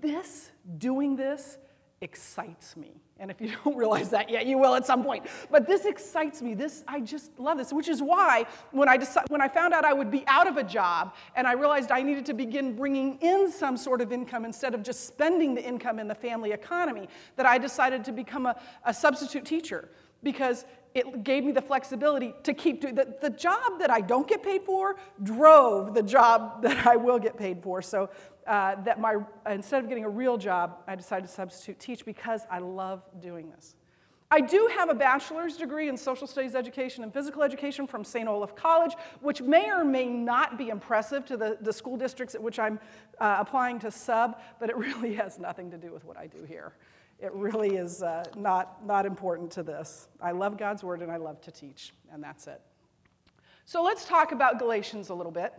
this, 0.02 0.52
doing 0.78 1.16
this, 1.16 1.58
excites 2.02 2.78
me. 2.78 3.02
And 3.20 3.30
if 3.30 3.42
you 3.42 3.52
don't 3.64 3.76
realize 3.76 4.10
that 4.12 4.30
yet, 4.30 4.46
you 4.46 4.58
will 4.58 4.76
at 4.76 4.86
some 4.86 5.04
point. 5.04 5.26
But 5.52 5.68
this 5.68 5.86
excites 5.86 6.42
me. 6.42 6.54
This 6.54 6.84
I 6.88 7.02
just 7.02 7.38
love 7.38 7.58
this, 7.58 7.74
which 7.74 7.90
is 7.90 8.02
why 8.02 8.46
when 8.72 8.88
I 8.88 8.98
decided, 8.98 9.30
when 9.30 9.42
I 9.42 9.48
found 9.48 9.74
out 9.74 9.86
I 9.86 9.94
would 9.94 10.10
be 10.10 10.24
out 10.28 10.48
of 10.48 10.58
a 10.58 10.64
job 10.64 11.16
and 11.36 11.46
I 11.46 11.54
realized 11.54 11.92
I 11.92 12.02
needed 12.02 12.26
to 12.28 12.34
begin 12.34 12.76
bringing 12.76 13.18
in 13.22 13.52
some 13.52 13.78
sort 13.78 14.02
of 14.02 14.12
income 14.12 14.46
instead 14.46 14.74
of 14.74 14.84
just 14.84 15.06
spending 15.06 15.54
the 15.54 15.64
income 15.64 16.00
in 16.00 16.08
the 16.08 16.16
family 16.16 16.52
economy, 16.52 17.10
that 17.36 17.46
I 17.46 17.58
decided 17.58 18.04
to 18.06 18.12
become 18.12 18.46
a, 18.46 18.60
a 18.86 18.94
substitute 18.94 19.46
teacher 19.46 19.90
because 20.24 20.66
it 20.96 21.24
gave 21.24 21.44
me 21.44 21.52
the 21.52 21.62
flexibility 21.62 22.34
to 22.44 22.54
keep 22.54 22.82
doing 22.82 22.96
the, 22.96 23.16
the 23.22 23.30
job 23.30 23.80
that 23.80 23.92
I 23.92 24.02
don't 24.02 24.28
get 24.28 24.42
paid 24.42 24.64
for 24.64 24.96
drove 25.22 25.94
the 25.94 26.02
job 26.02 26.62
that 26.64 26.86
I 26.88 26.96
will 26.96 27.20
get 27.20 27.38
paid 27.38 27.62
for. 27.62 27.82
So 27.82 28.10
uh, 28.48 28.76
that 28.84 29.00
my 29.00 29.18
instead 29.50 29.84
of 29.84 29.90
getting 29.90 30.06
a 30.06 30.10
real 30.10 30.38
job, 30.38 30.78
I 30.88 30.96
decided 30.96 31.28
to 31.28 31.34
substitute 31.34 31.80
teach 31.80 32.06
because 32.06 32.42
I 32.50 32.60
love 32.60 33.04
doing 33.22 33.50
this. 33.50 33.76
I 34.32 34.42
do 34.42 34.70
have 34.76 34.90
a 34.90 34.94
bachelor's 34.94 35.58
degree 35.58 35.90
in 35.90 35.98
social 35.98 36.28
studies 36.28 36.54
education 36.54 37.04
and 37.04 37.12
physical 37.12 37.42
education 37.42 37.88
from 37.88 38.04
St. 38.04 38.28
Olaf 38.28 38.56
College, 38.56 38.94
which 39.22 39.42
may 39.42 39.72
or 39.72 39.84
may 39.84 40.06
not 40.06 40.56
be 40.56 40.70
impressive 40.70 41.26
to 41.26 41.38
the, 41.38 41.58
the 41.62 41.74
school 41.74 41.98
districts 41.98 42.36
at 42.36 42.44
which 42.44 42.60
I'm 42.60 42.80
uh, 43.20 43.38
applying 43.40 43.80
to 43.80 43.90
sub, 43.90 44.40
but 44.60 44.70
it 44.70 44.78
really 44.78 45.16
has 45.16 45.40
nothing 45.40 45.72
to 45.72 45.78
do 45.78 45.92
with 45.92 46.06
what 46.06 46.16
I 46.16 46.28
do 46.28 46.44
here. 46.44 46.74
It 47.20 47.34
really 47.34 47.76
is 47.76 48.04
uh, 48.04 48.24
not, 48.38 48.86
not 48.86 49.08
important 49.08 49.52
to 49.52 49.64
this. 49.64 50.08
I 50.22 50.32
love 50.32 50.58
God's 50.58 50.84
word 50.84 51.02
and 51.02 51.12
I 51.12 51.18
love 51.18 51.42
to 51.42 51.52
teach, 51.52 51.94
and 52.14 52.24
that's 52.24 52.46
it. 52.46 52.62
So 53.66 53.84
let's 53.84 54.06
talk 54.06 54.32
about 54.32 54.60
Galatians 54.60 55.10
a 55.10 55.14
little 55.14 55.32
bit. 55.32 55.54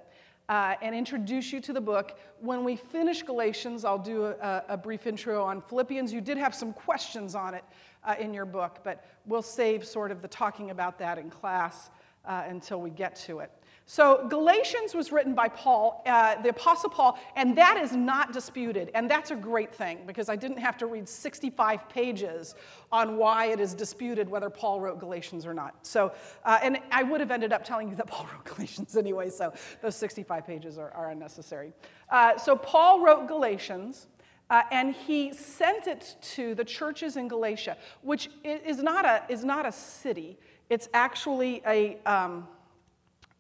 Uh, 0.50 0.75
and 0.83 0.97
introduce 0.97 1.52
you 1.52 1.61
to 1.61 1.73
the 1.73 1.80
book. 1.80 2.19
When 2.40 2.64
we 2.64 2.75
finish 2.75 3.23
Galatians, 3.23 3.85
I'll 3.85 4.00
do 4.00 4.25
a, 4.25 4.64
a 4.71 4.76
brief 4.76 5.07
intro 5.07 5.45
on 5.45 5.62
Philippians. 5.62 6.12
You 6.12 6.21
did 6.21 6.37
have 6.38 6.57
some 6.57 6.73
questions 6.73 7.37
on 7.37 7.54
it 7.54 7.62
uh, 8.02 8.16
in 8.19 8.35
your 8.35 8.47
book, 8.47 8.80
but 8.83 9.04
we'll 9.26 9.42
save 9.42 9.87
sort 9.87 10.11
of 10.11 10.23
the 10.23 10.26
talking 10.26 10.71
about 10.71 10.99
that 10.99 11.19
in 11.19 11.30
class 11.30 11.90
uh, 12.25 12.42
until 12.49 12.80
we 12.80 12.90
get 12.90 13.14
to 13.26 13.38
it. 13.38 13.52
So, 13.92 14.25
Galatians 14.28 14.94
was 14.94 15.11
written 15.11 15.35
by 15.35 15.49
Paul, 15.49 16.04
uh, 16.06 16.40
the 16.42 16.50
Apostle 16.50 16.90
Paul, 16.90 17.18
and 17.35 17.59
that 17.59 17.76
is 17.76 17.90
not 17.90 18.32
disputed. 18.32 18.92
And 18.94 19.11
that's 19.11 19.32
a 19.32 19.35
great 19.35 19.75
thing 19.75 19.99
because 20.06 20.28
I 20.28 20.37
didn't 20.37 20.59
have 20.59 20.76
to 20.76 20.87
read 20.87 21.09
65 21.09 21.88
pages 21.88 22.54
on 22.92 23.16
why 23.16 23.47
it 23.47 23.59
is 23.59 23.75
disputed 23.75 24.28
whether 24.28 24.49
Paul 24.49 24.80
wrote 24.80 25.00
Galatians 25.00 25.44
or 25.44 25.52
not. 25.52 25.75
So, 25.85 26.12
uh, 26.44 26.61
and 26.62 26.78
I 26.92 27.02
would 27.02 27.18
have 27.18 27.32
ended 27.32 27.52
up 27.52 27.64
telling 27.64 27.88
you 27.88 27.97
that 27.97 28.06
Paul 28.06 28.28
wrote 28.32 28.44
Galatians 28.44 28.97
anyway, 28.97 29.28
so 29.28 29.52
those 29.82 29.97
65 29.97 30.47
pages 30.47 30.78
are, 30.78 30.92
are 30.92 31.11
unnecessary. 31.11 31.73
Uh, 32.11 32.38
so, 32.38 32.54
Paul 32.54 33.00
wrote 33.00 33.26
Galatians. 33.26 34.06
Uh, 34.50 34.62
and 34.73 34.94
he 34.94 35.32
sent 35.32 35.87
it 35.87 36.16
to 36.20 36.56
the 36.56 36.64
churches 36.64 37.16
in 37.16 37.28
Galatia, 37.28 37.76
which 38.02 38.30
is 38.42 38.82
not 38.82 39.04
a, 39.04 39.23
is 39.28 39.44
not 39.44 39.64
a 39.64 39.70
city. 39.70 40.37
It's 40.68 40.88
actually 40.92 41.62
a, 41.64 41.99
um, 42.04 42.49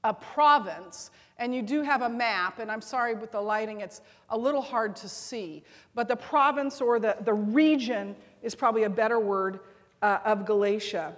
a 0.04 0.14
province, 0.14 1.10
and 1.38 1.54
you 1.54 1.62
do 1.62 1.82
have 1.82 2.02
a 2.02 2.08
map, 2.08 2.58
and 2.58 2.70
I'm 2.70 2.80
sorry 2.80 3.14
with 3.14 3.32
the 3.32 3.40
lighting, 3.40 3.80
it's 3.80 4.00
a 4.30 4.36
little 4.36 4.62
hard 4.62 4.96
to 4.96 5.08
see, 5.08 5.62
but 5.94 6.08
the 6.08 6.16
province 6.16 6.80
or 6.80 6.98
the, 6.98 7.16
the 7.20 7.34
region 7.34 8.16
is 8.42 8.54
probably 8.54 8.84
a 8.84 8.90
better 8.90 9.18
word 9.18 9.60
uh, 10.02 10.18
of 10.24 10.46
Galatia. 10.46 11.14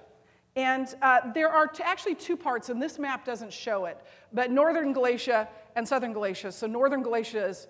And 0.55 0.95
uh, 1.01 1.33
there 1.33 1.49
are 1.49 1.71
actually 1.83 2.15
two 2.15 2.37
parts, 2.37 2.69
and 2.69 2.83
this 2.83 2.99
map 2.99 3.25
doesn't 3.25 3.53
show 3.53 3.87
it, 3.87 3.99
but 4.33 4.51
northern 4.51 4.93
Galatia 4.93 5.49
and 5.77 5.87
southern 5.87 6.13
Galatia. 6.13 6.53
So 6.53 6.67
northern 6.67 7.03
Galatia 7.03 7.47
is 7.47 7.69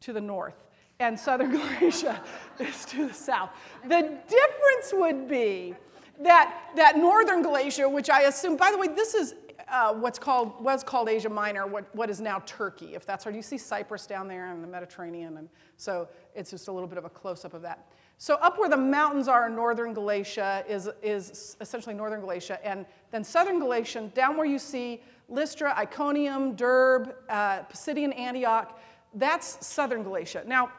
to 0.00 0.12
the 0.12 0.20
north, 0.20 0.54
and 0.98 1.18
southern 1.18 1.50
Galatia 1.80 2.22
is 2.58 2.84
to 2.86 3.08
the 3.08 3.14
south. 3.14 3.50
The 3.84 4.18
difference 4.28 4.92
would 4.92 5.28
be 5.28 5.74
that, 6.20 6.70
that 6.76 6.96
northern 6.96 7.42
Galatia, 7.42 7.88
which 7.88 8.08
I 8.08 8.22
assume, 8.22 8.56
by 8.56 8.70
the 8.70 8.78
way, 8.78 8.88
this 8.88 9.14
is 9.14 9.34
uh, 9.68 9.92
what's 9.94 10.18
called 10.18 10.62
was 10.62 10.84
called 10.84 11.08
Asia 11.08 11.28
Minor, 11.28 11.66
what, 11.66 11.94
what 11.94 12.08
is 12.10 12.20
now 12.20 12.42
Turkey, 12.46 12.94
if 12.94 13.04
that's 13.04 13.24
hard. 13.24 13.34
You 13.34 13.42
see 13.42 13.58
Cyprus 13.58 14.06
down 14.06 14.28
there 14.28 14.52
in 14.52 14.62
the 14.62 14.68
Mediterranean, 14.68 15.38
and 15.38 15.48
so 15.76 16.08
it's 16.34 16.50
just 16.50 16.68
a 16.68 16.72
little 16.72 16.88
bit 16.88 16.98
of 16.98 17.04
a 17.04 17.08
close-up 17.08 17.54
of 17.54 17.62
that. 17.62 17.88
So 18.18 18.36
up 18.36 18.58
where 18.58 18.68
the 18.68 18.76
mountains 18.76 19.28
are 19.28 19.46
in 19.48 19.54
northern 19.54 19.92
Galatia 19.92 20.64
is, 20.68 20.88
is 21.02 21.56
essentially 21.60 21.94
northern 21.94 22.20
Galatia, 22.20 22.58
and 22.64 22.86
then 23.10 23.24
southern 23.24 23.58
Galatia, 23.58 24.10
down 24.14 24.36
where 24.36 24.46
you 24.46 24.58
see 24.58 25.02
Lystra, 25.28 25.74
Iconium, 25.76 26.56
Derb, 26.56 27.12
uh, 27.28 27.62
Pisidian 27.64 28.16
Antioch, 28.16 28.78
that's 29.14 29.66
southern 29.66 30.02
Galatia. 30.02 30.44
Now, 30.46 30.70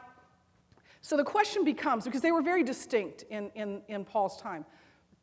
so 1.00 1.16
the 1.16 1.24
question 1.24 1.64
becomes, 1.64 2.04
because 2.04 2.22
they 2.22 2.32
were 2.32 2.42
very 2.42 2.64
distinct 2.64 3.24
in, 3.30 3.50
in, 3.54 3.82
in 3.88 4.04
Paul's 4.04 4.40
time, 4.40 4.64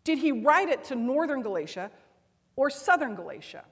did 0.04 0.20
he 0.20 0.32
write 0.32 0.70
it 0.70 0.84
to 0.86 0.96
northern 0.96 1.42
Galatia 1.42 1.92
or 2.56 2.70
southern 2.70 3.16
Galatia. 3.16 3.64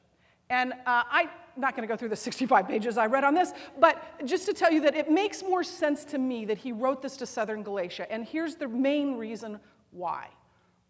And 0.49 0.73
uh, 0.85 1.03
I'm 1.09 1.29
not 1.57 1.75
going 1.75 1.87
to 1.87 1.91
go 1.91 1.97
through 1.97 2.09
the 2.09 2.15
65 2.15 2.67
pages 2.67 2.97
I 2.97 3.05
read 3.05 3.23
on 3.23 3.33
this, 3.33 3.53
but 3.79 4.25
just 4.25 4.45
to 4.45 4.53
tell 4.53 4.71
you 4.71 4.81
that 4.81 4.95
it 4.95 5.09
makes 5.09 5.41
more 5.41 5.63
sense 5.63 6.03
to 6.05 6.17
me 6.17 6.45
that 6.45 6.57
he 6.57 6.71
wrote 6.71 7.01
this 7.01 7.17
to 7.17 7.25
southern 7.25 7.63
Galatia. 7.63 8.11
And 8.11 8.25
here's 8.25 8.55
the 8.55 8.67
main 8.67 9.15
reason 9.15 9.59
why. 9.91 10.27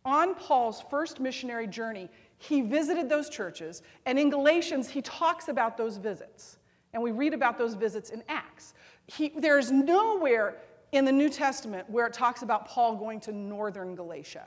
On 0.06 0.36
Paul's 0.36 0.84
first 0.90 1.20
missionary 1.20 1.68
journey, 1.68 2.10
he 2.38 2.62
visited 2.62 3.08
those 3.08 3.30
churches, 3.30 3.84
and 4.06 4.20
in 4.20 4.30
Galatians, 4.30 4.90
he 4.90 5.02
talks 5.02 5.48
about 5.48 5.78
those 5.78 5.96
visits. 5.98 6.58
And 6.94 7.02
we 7.02 7.12
read 7.12 7.34
about 7.34 7.58
those 7.58 7.74
visits 7.74 8.10
in 8.10 8.22
Acts. 8.28 8.74
He, 9.08 9.30
there's 9.30 9.72
nowhere 9.72 10.58
in 10.92 11.06
the 11.06 11.12
New 11.12 11.30
Testament 11.30 11.90
where 11.90 12.06
it 12.06 12.14
talks 12.14 12.42
about 12.44 12.68
Paul 12.68 12.96
going 12.96 13.20
to 13.22 13.32
northern 13.32 13.96
Galatia. 13.96 14.46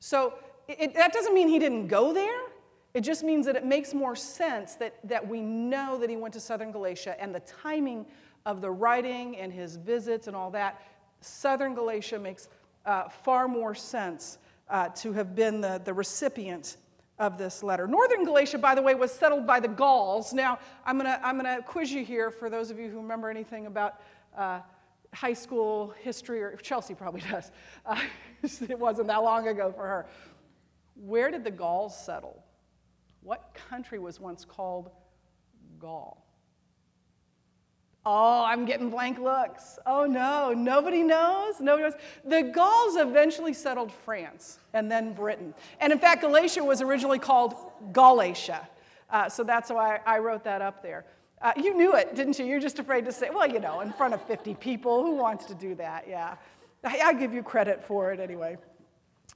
So 0.00 0.34
it, 0.66 0.94
that 0.94 1.12
doesn't 1.12 1.34
mean 1.34 1.48
he 1.48 1.58
didn't 1.58 1.86
go 1.86 2.12
there. 2.12 2.40
It 2.94 3.02
just 3.02 3.22
means 3.22 3.46
that 3.46 3.56
it 3.56 3.64
makes 3.64 3.92
more 3.92 4.16
sense 4.16 4.74
that, 4.76 4.94
that 5.04 5.26
we 5.26 5.40
know 5.40 5.98
that 5.98 6.08
he 6.08 6.16
went 6.16 6.34
to 6.34 6.40
southern 6.40 6.72
Galatia 6.72 7.20
and 7.20 7.34
the 7.34 7.40
timing 7.40 8.06
of 8.46 8.60
the 8.60 8.70
writing 8.70 9.36
and 9.36 9.52
his 9.52 9.76
visits 9.76 10.26
and 10.26 10.34
all 10.34 10.50
that. 10.52 10.82
Southern 11.20 11.74
Galatia 11.74 12.18
makes 12.18 12.48
uh, 12.86 13.08
far 13.08 13.46
more 13.46 13.74
sense 13.74 14.38
uh, 14.70 14.88
to 14.90 15.12
have 15.12 15.34
been 15.34 15.60
the, 15.60 15.80
the 15.84 15.92
recipient 15.92 16.76
of 17.18 17.36
this 17.36 17.62
letter. 17.62 17.86
Northern 17.86 18.24
Galatia, 18.24 18.58
by 18.58 18.74
the 18.74 18.82
way, 18.82 18.94
was 18.94 19.12
settled 19.12 19.46
by 19.46 19.60
the 19.60 19.68
Gauls. 19.68 20.32
Now, 20.32 20.58
I'm 20.86 20.98
going 20.98 21.10
to 21.10 21.26
I'm 21.26 21.36
gonna 21.36 21.60
quiz 21.62 21.90
you 21.90 22.04
here 22.04 22.30
for 22.30 22.48
those 22.48 22.70
of 22.70 22.78
you 22.78 22.88
who 22.88 22.98
remember 22.98 23.28
anything 23.28 23.66
about 23.66 24.00
uh, 24.36 24.60
high 25.12 25.32
school 25.32 25.94
history, 26.00 26.42
or 26.42 26.56
Chelsea 26.56 26.94
probably 26.94 27.20
does. 27.30 27.50
Uh, 27.84 28.00
it 28.42 28.78
wasn't 28.78 29.08
that 29.08 29.22
long 29.22 29.48
ago 29.48 29.72
for 29.72 29.86
her. 29.86 30.06
Where 30.94 31.30
did 31.30 31.44
the 31.44 31.50
Gauls 31.50 31.96
settle? 31.96 32.44
What 33.22 33.56
country 33.68 33.98
was 33.98 34.20
once 34.20 34.44
called 34.44 34.90
Gaul? 35.78 36.24
Oh, 38.06 38.42
I'm 38.44 38.64
getting 38.64 38.88
blank 38.88 39.18
looks. 39.18 39.78
Oh 39.84 40.06
no, 40.06 40.54
nobody 40.54 41.02
knows. 41.02 41.60
Nobody 41.60 41.90
knows. 41.90 42.00
The 42.24 42.42
Gauls 42.42 42.96
eventually 42.96 43.52
settled 43.52 43.92
France 43.92 44.60
and 44.72 44.90
then 44.90 45.12
Britain. 45.12 45.52
And 45.80 45.92
in 45.92 45.98
fact, 45.98 46.22
Galatia 46.22 46.64
was 46.64 46.80
originally 46.80 47.18
called 47.18 47.54
Galatia. 47.92 48.66
Uh, 49.10 49.28
so 49.28 49.44
that's 49.44 49.70
why 49.70 50.00
I 50.06 50.20
wrote 50.20 50.44
that 50.44 50.62
up 50.62 50.82
there. 50.82 51.04
Uh, 51.42 51.52
you 51.56 51.76
knew 51.76 51.94
it, 51.94 52.14
didn't 52.14 52.38
you? 52.38 52.46
You're 52.46 52.60
just 52.60 52.78
afraid 52.78 53.04
to 53.04 53.12
say, 53.12 53.30
well, 53.30 53.46
you 53.46 53.60
know, 53.60 53.80
in 53.80 53.92
front 53.92 54.14
of 54.14 54.22
50 54.22 54.54
people, 54.54 55.02
who 55.02 55.14
wants 55.14 55.44
to 55.46 55.54
do 55.54 55.74
that? 55.74 56.06
Yeah. 56.08 56.36
I, 56.84 57.00
I 57.04 57.12
give 57.12 57.32
you 57.32 57.42
credit 57.42 57.84
for 57.84 58.12
it 58.12 58.20
anyway. 58.20 58.56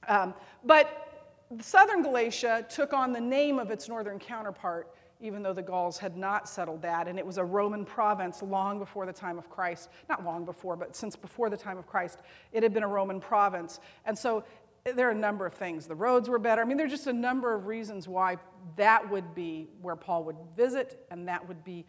Um, 0.08 0.34
but 0.64 1.11
southern 1.60 2.02
Galatia 2.02 2.66
took 2.68 2.92
on 2.92 3.12
the 3.12 3.20
name 3.20 3.58
of 3.58 3.70
its 3.70 3.88
northern 3.88 4.18
counterpart 4.18 4.88
even 5.22 5.40
though 5.40 5.52
the 5.52 5.62
Gauls 5.62 5.98
had 5.98 6.16
not 6.16 6.48
settled 6.48 6.82
that. 6.82 7.06
And 7.06 7.18
it 7.18 7.24
was 7.24 7.38
a 7.38 7.44
Roman 7.44 7.84
province 7.84 8.42
long 8.42 8.80
before 8.80 9.06
the 9.06 9.12
time 9.12 9.38
of 9.38 9.48
Christ. 9.48 9.88
Not 10.08 10.24
long 10.24 10.44
before, 10.44 10.76
but 10.76 10.96
since 10.96 11.14
before 11.14 11.48
the 11.48 11.56
time 11.56 11.78
of 11.78 11.86
Christ, 11.86 12.18
it 12.50 12.62
had 12.64 12.74
been 12.74 12.82
a 12.82 12.88
Roman 12.88 13.20
province. 13.20 13.78
And 14.04 14.18
so 14.18 14.44
there 14.84 15.06
are 15.06 15.12
a 15.12 15.14
number 15.14 15.46
of 15.46 15.54
things. 15.54 15.86
The 15.86 15.94
roads 15.94 16.28
were 16.28 16.40
better. 16.40 16.60
I 16.60 16.64
mean, 16.64 16.76
there's 16.76 16.90
just 16.90 17.06
a 17.06 17.12
number 17.12 17.54
of 17.54 17.68
reasons 17.68 18.08
why 18.08 18.36
that 18.74 19.08
would 19.08 19.32
be 19.32 19.68
where 19.80 19.94
Paul 19.94 20.24
would 20.24 20.36
visit, 20.56 21.06
and 21.12 21.28
that 21.28 21.46
would 21.46 21.62
be 21.62 21.86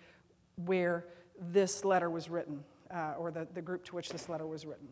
where 0.64 1.06
this 1.52 1.84
letter 1.84 2.12
was 2.12 2.30
written, 2.30 2.64
uh, 2.94 3.16
or 3.18 3.32
the, 3.32 3.48
the 3.56 3.62
group 3.64 3.84
to 3.86 3.96
which 3.96 4.10
this 4.10 4.30
letter 4.30 4.46
was 4.46 4.68
written. 4.68 4.88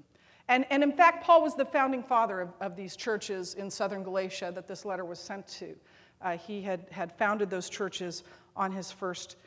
And, 0.47 0.65
and 0.69 0.83
in 0.83 0.91
fact, 0.91 1.23
Paul 1.23 1.41
was 1.41 1.55
the 1.55 1.65
founding 1.65 2.03
father 2.03 2.41
of, 2.41 2.49
of 2.59 2.75
these 2.75 2.95
churches 2.95 3.53
in 3.53 3.69
southern 3.69 4.03
Galatia 4.03 4.51
that 4.53 4.67
this 4.67 4.85
letter 4.85 5.05
was 5.05 5.19
sent 5.19 5.47
to. 5.47 5.75
Uh, 6.21 6.37
he 6.37 6.61
had, 6.61 6.85
had 6.91 7.11
founded 7.17 7.49
those 7.49 7.69
churches 7.69 8.23
on 8.55 8.71
his 8.71 8.91
first 8.91 9.37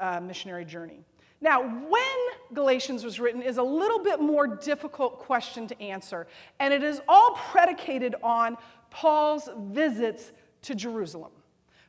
uh, 0.00 0.20
missionary 0.20 0.64
journey. 0.64 1.00
Now, 1.40 1.62
when 1.62 2.54
Galatians 2.54 3.04
was 3.04 3.20
written 3.20 3.42
is 3.42 3.58
a 3.58 3.62
little 3.62 3.98
bit 3.98 4.20
more 4.20 4.46
difficult 4.46 5.18
question 5.18 5.66
to 5.68 5.80
answer, 5.82 6.26
and 6.58 6.72
it 6.72 6.82
is 6.82 7.00
all 7.06 7.32
predicated 7.50 8.14
on 8.22 8.56
Paul's 8.90 9.48
visits 9.68 10.32
to 10.62 10.74
Jerusalem. 10.74 11.32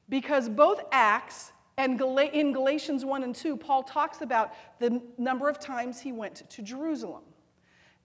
Because 0.09 0.49
both 0.49 0.81
Acts 0.91 1.53
and 1.77 2.01
in 2.33 2.53
Galatians 2.53 3.05
1 3.05 3.23
and 3.23 3.35
2, 3.35 3.55
Paul 3.55 3.83
talks 3.83 4.21
about 4.21 4.53
the 4.79 5.01
number 5.17 5.47
of 5.47 5.59
times 5.59 5.99
he 5.99 6.11
went 6.11 6.49
to 6.49 6.61
Jerusalem. 6.61 7.23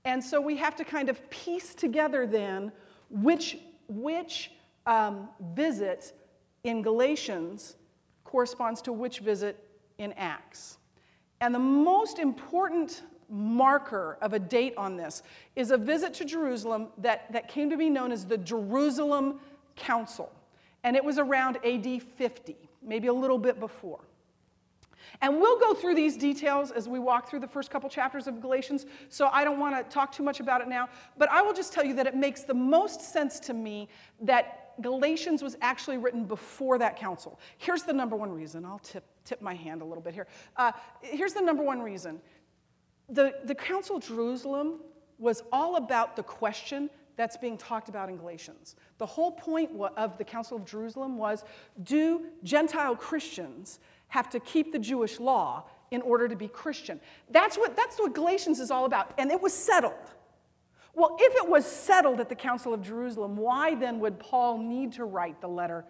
And 0.04 0.23
so 0.23 0.40
we 0.40 0.56
have 0.56 0.75
to 0.76 0.85
kind 0.85 1.09
of 1.09 1.28
piece 1.30 1.75
together 1.75 2.26
then 2.26 2.73
which, 3.09 3.59
which 3.88 4.50
um, 4.87 5.28
visit 5.54 6.12
in 6.64 6.82
Galatians 6.82 7.76
corresponds 8.25 8.80
to 8.82 8.92
which 8.92 9.21
visit 9.21 9.62
in 9.99 10.12
Acts. 10.14 10.78
And 11.40 11.54
the 11.54 11.59
most 11.59 12.18
important 12.18 13.02
marker 13.28 14.18
of 14.21 14.32
a 14.32 14.38
date 14.38 14.75
on 14.76 14.97
this 14.97 15.23
is 15.56 15.71
a 15.71 15.76
visit 15.76 16.14
to 16.14 16.25
Jerusalem 16.25 16.88
that, 16.99 17.32
that 17.32 17.49
came 17.49 17.71
to 17.71 17.76
be 17.76 17.90
known 17.90 18.12
as 18.12 18.26
the 18.26 18.38
Jerusalem 18.38 19.40
Council. 19.76 20.30
And 20.85 20.97
it 20.97 21.04
was 21.04 21.18
around 21.18 21.59
AD 21.64 22.02
50, 22.02 22.56
maybe 22.82 23.09
a 23.09 23.12
little 23.12 23.38
bit 23.38 23.61
before. 23.61 24.00
And 25.21 25.40
we'll 25.40 25.59
go 25.59 25.75
through 25.75 25.95
these 25.95 26.16
details 26.16 26.71
as 26.71 26.88
we 26.88 26.99
walk 26.99 27.28
through 27.28 27.40
the 27.40 27.47
first 27.47 27.71
couple 27.71 27.88
chapters 27.88 28.26
of 28.26 28.40
Galatians, 28.40 28.87
so 29.09 29.28
I 29.33 29.45
don't 29.45 29.61
want 29.61 29.76
to 29.76 29.95
talk 29.95 30.12
too 30.12 30.23
much 30.23 30.40
about 30.40 30.61
it 30.61 30.69
now, 30.69 30.88
but 31.19 31.31
I 31.31 31.42
will 31.42 31.52
just 31.52 31.73
tell 31.73 31.85
you 31.85 31.95
that 31.95 32.07
it 32.07 32.16
makes 32.16 32.42
the 32.42 32.54
most 32.54 33.00
sense 33.12 33.38
to 33.40 33.54
me 33.54 33.88
that 34.21 34.73
Galatians 34.81 35.42
was 35.42 35.57
actually 35.61 35.99
written 35.99 36.25
before 36.25 36.78
that 36.78 36.97
council. 36.97 37.38
Here's 37.59 37.83
the 37.83 37.92
number 37.92 38.16
one 38.16 38.33
reason. 38.33 38.64
I'll 38.64 38.78
tip, 38.78 39.04
tip 39.25 39.42
my 39.42 39.54
hand 39.54 39.83
a 39.83 39.85
little 39.85 40.02
bit 40.02 40.14
here. 40.14 40.26
Uh, 40.57 40.73
here's 41.02 41.35
the 41.35 41.42
number 41.42 41.62
one 41.62 41.83
reason. 41.83 42.21
The, 43.09 43.35
the 43.44 43.55
Council 43.55 43.96
of 43.96 44.07
Jerusalem 44.07 44.81
was 45.18 45.42
all 45.53 45.77
about 45.77 46.16
the 46.16 46.22
question 46.22 46.88
that's 47.16 47.37
being 47.37 47.59
talked 47.59 47.88
about 47.88 48.09
in 48.09 48.16
Galatians. 48.16 48.77
The 48.98 49.07
whole 49.07 49.33
point 49.33 49.70
of 49.96 50.16
the 50.16 50.25
Council 50.25 50.57
of 50.57 50.64
Jerusalem 50.64 51.18
was 51.18 51.44
do 51.83 52.22
Gentile 52.42 52.96
Christians 52.96 53.81
have 54.12 54.29
to 54.29 54.38
keep 54.40 54.72
the 54.72 54.79
Jewish 54.79 55.18
law 55.18 55.64
in 55.90 56.03
order 56.03 56.29
to 56.29 56.37
be 56.37 56.46
Christian? 56.46 57.01
That's 57.31 57.57
what, 57.57 57.75
that's 57.75 57.98
what 57.98 58.12
Galatians 58.12 58.61
is 58.61 58.70
all 58.70 58.85
about. 58.85 59.14
And 59.16 59.31
it 59.31 59.40
was 59.40 59.55
settled. 59.55 59.94
Well, 60.92 61.16
if 61.18 61.35
it 61.42 61.48
was 61.48 61.64
settled 61.64 62.20
at 62.20 62.29
the 62.29 62.35
Council 62.35 62.75
of 62.75 62.83
Jerusalem, 62.83 63.38
why 63.38 63.75
then 63.75 64.01
would 64.01 64.18
Paul 64.18 64.59
need 64.59 64.92
to 64.92 65.07
write 65.07 65.40
the 65.40 65.48
letter 65.48 65.87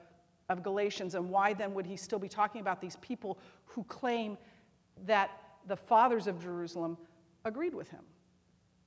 of 0.49 0.63
Galatians? 0.63 1.17
And 1.17 1.31
why 1.31 1.53
then 1.53 1.75
would 1.75 1.85
he 1.85 1.97
still 1.97 2.21
be 2.21 2.29
talking 2.29 2.61
about 2.61 2.81
these 2.81 2.95
people 2.97 3.39
who 3.65 3.83
claim 3.85 4.39
that 5.05 5.33
the 5.67 5.77
fathers 5.77 6.29
of 6.29 6.41
Jerusalem 6.41 6.97
agreed 7.45 7.75
with 7.75 7.91
him? 7.91 8.05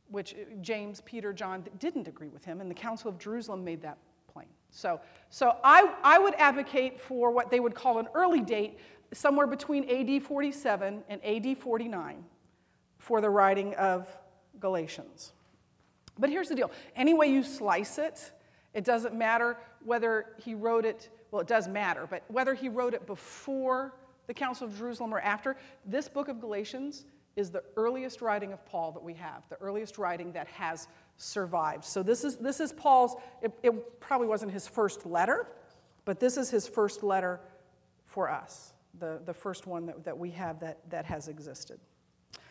Which 0.08 0.34
uh, 0.34 0.56
James, 0.62 1.02
Peter, 1.02 1.34
John 1.34 1.66
didn't 1.80 2.08
agree 2.08 2.30
with 2.30 2.46
him, 2.46 2.62
and 2.62 2.72
the 2.72 2.76
Council 2.76 3.10
of 3.10 3.20
Jerusalem 3.20 3.66
made 3.66 3.82
that 3.82 3.98
plain. 4.32 4.48
So, 4.70 5.00
so 5.30 5.58
I, 5.64 5.94
I 6.04 6.20
would 6.20 6.36
advocate 6.36 7.00
for 7.00 7.32
what 7.32 7.50
they 7.50 7.60
would 7.60 7.74
call 7.74 8.00
an 8.00 8.08
early 8.14 8.42
date, 8.42 8.78
somewhere 9.14 9.48
between 9.48 9.90
AD 9.90 10.24
47 10.24 11.04
and 11.10 11.26
AD 11.26 11.58
49, 11.58 12.24
for 12.98 13.22
the 13.22 13.30
writing 13.30 13.74
of 13.76 14.08
Galatians. 14.60 15.34
But 16.18 16.30
here's 16.30 16.50
the 16.50 16.56
deal 16.56 16.72
any 16.96 17.14
way 17.14 17.28
you 17.28 17.44
slice 17.44 17.98
it, 17.98 18.32
it 18.74 18.84
doesn't 18.84 19.16
matter 19.16 19.58
whether 19.84 20.28
he 20.44 20.56
wrote 20.56 20.86
it, 20.86 21.10
well, 21.32 21.42
it 21.42 21.48
does 21.48 21.68
matter, 21.68 22.08
but 22.10 22.24
whether 22.28 22.54
he 22.54 22.70
wrote 22.70 22.94
it 22.94 23.06
before 23.06 23.94
the 24.28 24.34
Council 24.34 24.68
of 24.68 24.78
Jerusalem 24.78 25.14
or 25.14 25.20
after, 25.20 25.56
this 25.86 26.10
book 26.10 26.28
of 26.28 26.40
Galatians 26.40 27.06
is 27.36 27.52
the 27.52 27.64
earliest 27.76 28.22
writing 28.22 28.54
of 28.54 28.66
Paul 28.66 28.92
that 28.94 29.04
we 29.04 29.14
have, 29.16 29.48
the 29.50 29.58
earliest 29.58 29.98
writing 29.98 30.32
that 30.32 30.48
has 30.48 30.88
survived. 31.18 31.84
So 31.84 32.02
this 32.02 32.24
is, 32.24 32.38
this 32.38 32.60
is 32.60 32.72
Paul's, 32.74 33.16
it, 33.42 33.52
it 33.62 34.00
probably 34.00 34.28
wasn't 34.28 34.52
his 34.52 34.68
first 34.68 35.06
letter, 35.06 35.48
but 36.06 36.20
this 36.20 36.38
is 36.38 36.50
his 36.50 36.68
first 36.68 37.04
letter 37.04 37.40
for 38.06 38.30
us, 38.30 38.74
the, 39.00 39.20
the 39.26 39.34
first 39.34 39.68
one 39.68 39.86
that, 39.86 40.04
that 40.04 40.18
we 40.18 40.32
have 40.32 40.60
that, 40.60 40.80
that 40.90 41.06
has 41.06 41.28
existed. 41.28 41.80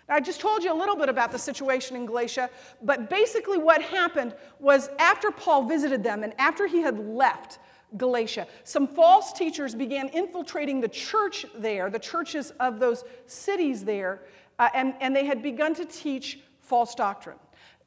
Now, 0.09 0.17
I 0.17 0.21
just 0.21 0.41
told 0.41 0.63
you 0.63 0.73
a 0.73 0.75
little 0.75 0.97
bit 0.97 1.09
about 1.09 1.33
the 1.33 1.39
situation 1.39 1.97
in 1.97 2.07
Galatia, 2.07 2.51
but 2.83 3.09
basically 3.09 3.59
what 3.59 3.81
happened 3.81 4.35
was 4.61 4.91
after 4.99 5.31
Paul 5.31 5.65
visited 5.65 6.03
them 6.03 6.23
and 6.23 6.35
after 6.39 6.67
he 6.67 6.81
had 6.81 6.99
left 6.99 7.59
Galatia, 7.97 8.47
some 8.65 8.87
false 8.87 9.33
teachers 9.33 9.75
began 9.75 10.09
infiltrating 10.09 10.81
the 10.81 10.89
church 10.89 11.47
there, 11.57 11.91
the 11.91 11.99
churches 11.99 12.53
of 12.61 12.81
those 12.81 13.05
cities 13.27 13.85
there, 13.85 14.23
uh, 14.59 14.69
and, 14.75 14.95
and 15.01 15.15
they 15.15 15.25
had 15.25 15.43
begun 15.43 15.75
to 15.75 15.85
teach 15.85 16.41
false 16.61 16.95
doctrine. 16.95 17.37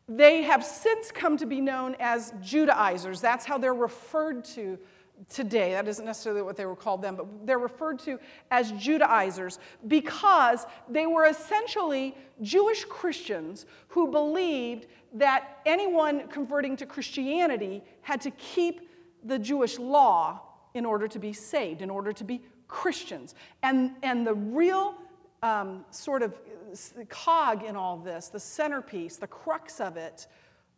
They 0.09 0.43
have 0.43 0.63
since 0.63 1.11
come 1.11 1.35
to 1.37 1.45
be 1.45 1.59
known 1.59 1.95
as 1.99 2.33
Judaizers. 2.41 3.19
That's 3.19 3.45
how 3.45 3.57
they're 3.57 3.73
referred 3.73 4.45
to 4.45 4.79
today. 5.29 5.71
That 5.71 5.87
isn't 5.87 6.05
necessarily 6.05 6.41
what 6.41 6.55
they 6.55 6.65
were 6.65 6.75
called 6.75 7.01
then, 7.01 7.15
but 7.15 7.45
they're 7.45 7.59
referred 7.59 7.99
to 7.99 8.19
as 8.51 8.71
Judaizers 8.73 9.59
because 9.87 10.65
they 10.89 11.05
were 11.05 11.25
essentially 11.25 12.15
Jewish 12.41 12.85
Christians 12.85 13.65
who 13.89 14.11
believed 14.11 14.87
that 15.13 15.59
anyone 15.65 16.27
converting 16.27 16.77
to 16.77 16.85
Christianity 16.85 17.83
had 18.01 18.21
to 18.21 18.31
keep 18.31 18.89
the 19.23 19.39
Jewish 19.39 19.79
law 19.79 20.41
in 20.73 20.85
order 20.85 21.07
to 21.07 21.19
be 21.19 21.33
saved, 21.33 21.81
in 21.81 21.89
order 21.89 22.13
to 22.13 22.23
be 22.23 22.41
Christians. 22.67 23.33
And, 23.63 23.91
and 24.03 24.25
the 24.25 24.35
real 24.35 24.95
um, 25.41 25.85
sort 25.91 26.21
of 26.21 26.37
cog 27.09 27.63
in 27.63 27.75
all 27.75 27.97
this, 27.97 28.27
the 28.27 28.39
centerpiece, 28.39 29.17
the 29.17 29.27
crux 29.27 29.79
of 29.79 29.97
it, 29.97 30.27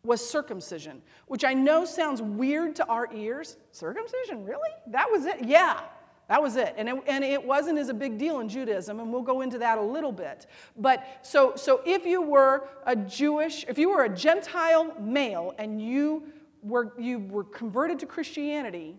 was 0.04 0.26
circumcision, 0.26 1.02
which 1.26 1.44
I 1.44 1.52
know 1.52 1.84
sounds 1.84 2.22
weird 2.22 2.76
to 2.76 2.86
our 2.86 3.12
ears. 3.12 3.56
Circumcision, 3.70 4.44
really? 4.44 4.70
That 4.86 5.10
was 5.10 5.26
it? 5.26 5.44
Yeah, 5.44 5.80
that 6.28 6.40
was 6.40 6.56
it. 6.56 6.74
And 6.76 6.88
it, 6.88 6.94
and 7.06 7.22
it 7.22 7.44
wasn't 7.44 7.78
as 7.78 7.88
a 7.88 7.94
big 7.94 8.16
deal 8.16 8.40
in 8.40 8.48
Judaism, 8.48 9.00
and 9.00 9.12
we'll 9.12 9.22
go 9.22 9.42
into 9.42 9.58
that 9.58 9.78
a 9.78 9.82
little 9.82 10.12
bit. 10.12 10.46
But 10.76 11.04
so, 11.22 11.54
so 11.56 11.82
if 11.84 12.06
you 12.06 12.22
were 12.22 12.68
a 12.86 12.96
Jewish, 12.96 13.64
if 13.68 13.78
you 13.78 13.90
were 13.90 14.04
a 14.04 14.08
Gentile 14.08 14.94
male 14.98 15.54
and 15.58 15.82
you 15.82 16.24
were, 16.62 16.92
you 16.98 17.18
were 17.18 17.44
converted 17.44 17.98
to 17.98 18.06
Christianity, 18.06 18.96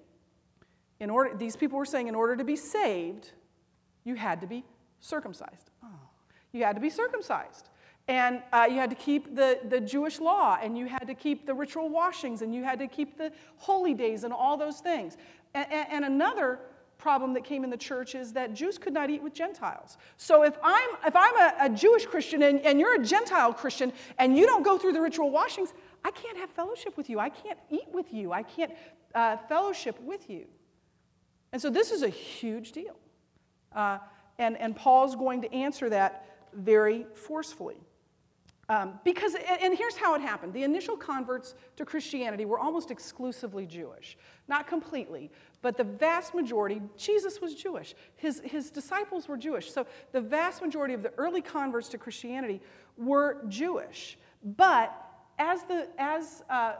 in 0.99 1.09
order, 1.09 1.35
these 1.35 1.55
people 1.55 1.79
were 1.79 1.85
saying 1.85 2.07
in 2.07 2.15
order 2.15 2.35
to 2.35 2.43
be 2.43 2.55
saved, 2.55 3.31
you 4.03 4.13
had 4.13 4.39
to 4.41 4.47
be 4.47 4.63
circumcised. 4.99 5.71
Oh. 5.83 5.87
You 6.53 6.63
had 6.63 6.75
to 6.75 6.81
be 6.81 6.91
circumcised. 6.91 7.70
And 8.11 8.43
uh, 8.51 8.67
you 8.69 8.75
had 8.75 8.89
to 8.89 8.95
keep 8.97 9.37
the, 9.37 9.57
the 9.69 9.79
Jewish 9.79 10.19
law, 10.19 10.57
and 10.61 10.77
you 10.77 10.85
had 10.85 11.07
to 11.07 11.13
keep 11.13 11.45
the 11.45 11.53
ritual 11.53 11.87
washings, 11.87 12.41
and 12.41 12.53
you 12.53 12.61
had 12.61 12.77
to 12.79 12.87
keep 12.87 13.17
the 13.17 13.31
holy 13.55 13.93
days, 13.93 14.25
and 14.25 14.33
all 14.33 14.57
those 14.57 14.81
things. 14.81 15.15
And, 15.53 15.71
and, 15.71 15.87
and 15.89 16.05
another 16.05 16.59
problem 16.97 17.33
that 17.35 17.45
came 17.45 17.63
in 17.63 17.69
the 17.69 17.77
church 17.77 18.13
is 18.13 18.33
that 18.33 18.53
Jews 18.53 18.77
could 18.77 18.91
not 18.91 19.09
eat 19.09 19.23
with 19.23 19.33
Gentiles. 19.33 19.97
So 20.17 20.43
if 20.43 20.57
I'm, 20.61 20.89
if 21.07 21.15
I'm 21.15 21.37
a, 21.37 21.53
a 21.61 21.69
Jewish 21.69 22.05
Christian 22.05 22.43
and, 22.43 22.59
and 22.65 22.81
you're 22.81 23.01
a 23.01 23.05
Gentile 23.05 23.53
Christian 23.53 23.93
and 24.17 24.37
you 24.37 24.45
don't 24.45 24.61
go 24.61 24.77
through 24.77 24.91
the 24.91 25.01
ritual 25.01 25.31
washings, 25.31 25.73
I 26.03 26.11
can't 26.11 26.37
have 26.37 26.49
fellowship 26.49 26.97
with 26.97 27.09
you. 27.09 27.17
I 27.17 27.29
can't 27.29 27.59
eat 27.69 27.87
with 27.93 28.13
you. 28.13 28.33
I 28.33 28.43
can't 28.43 28.73
uh, 29.15 29.37
fellowship 29.47 29.97
with 30.01 30.29
you. 30.29 30.47
And 31.53 31.61
so 31.61 31.69
this 31.69 31.91
is 31.91 32.01
a 32.01 32.09
huge 32.09 32.73
deal. 32.73 32.97
Uh, 33.73 33.99
and, 34.37 34.57
and 34.57 34.75
Paul's 34.75 35.15
going 35.15 35.43
to 35.43 35.53
answer 35.53 35.89
that 35.89 36.25
very 36.53 37.05
forcefully. 37.13 37.77
Um, 38.71 39.01
because, 39.03 39.35
and 39.35 39.77
here's 39.77 39.97
how 39.97 40.15
it 40.15 40.21
happened 40.21 40.53
the 40.53 40.63
initial 40.63 40.95
converts 40.95 41.55
to 41.75 41.83
Christianity 41.83 42.45
were 42.45 42.57
almost 42.57 42.89
exclusively 42.89 43.65
Jewish. 43.65 44.17
Not 44.47 44.65
completely, 44.65 45.29
but 45.61 45.75
the 45.75 45.83
vast 45.83 46.33
majority, 46.33 46.81
Jesus 46.95 47.41
was 47.41 47.53
Jewish. 47.53 47.93
His, 48.15 48.41
his 48.45 48.71
disciples 48.71 49.27
were 49.27 49.35
Jewish. 49.35 49.69
So 49.69 49.85
the 50.13 50.21
vast 50.21 50.61
majority 50.61 50.93
of 50.93 51.03
the 51.03 51.11
early 51.17 51.41
converts 51.41 51.89
to 51.89 51.97
Christianity 51.97 52.61
were 52.95 53.43
Jewish. 53.49 54.17
But 54.41 54.97
as 55.37 55.63
the, 55.63 55.89
as, 55.97 56.41
uh, 56.49 56.75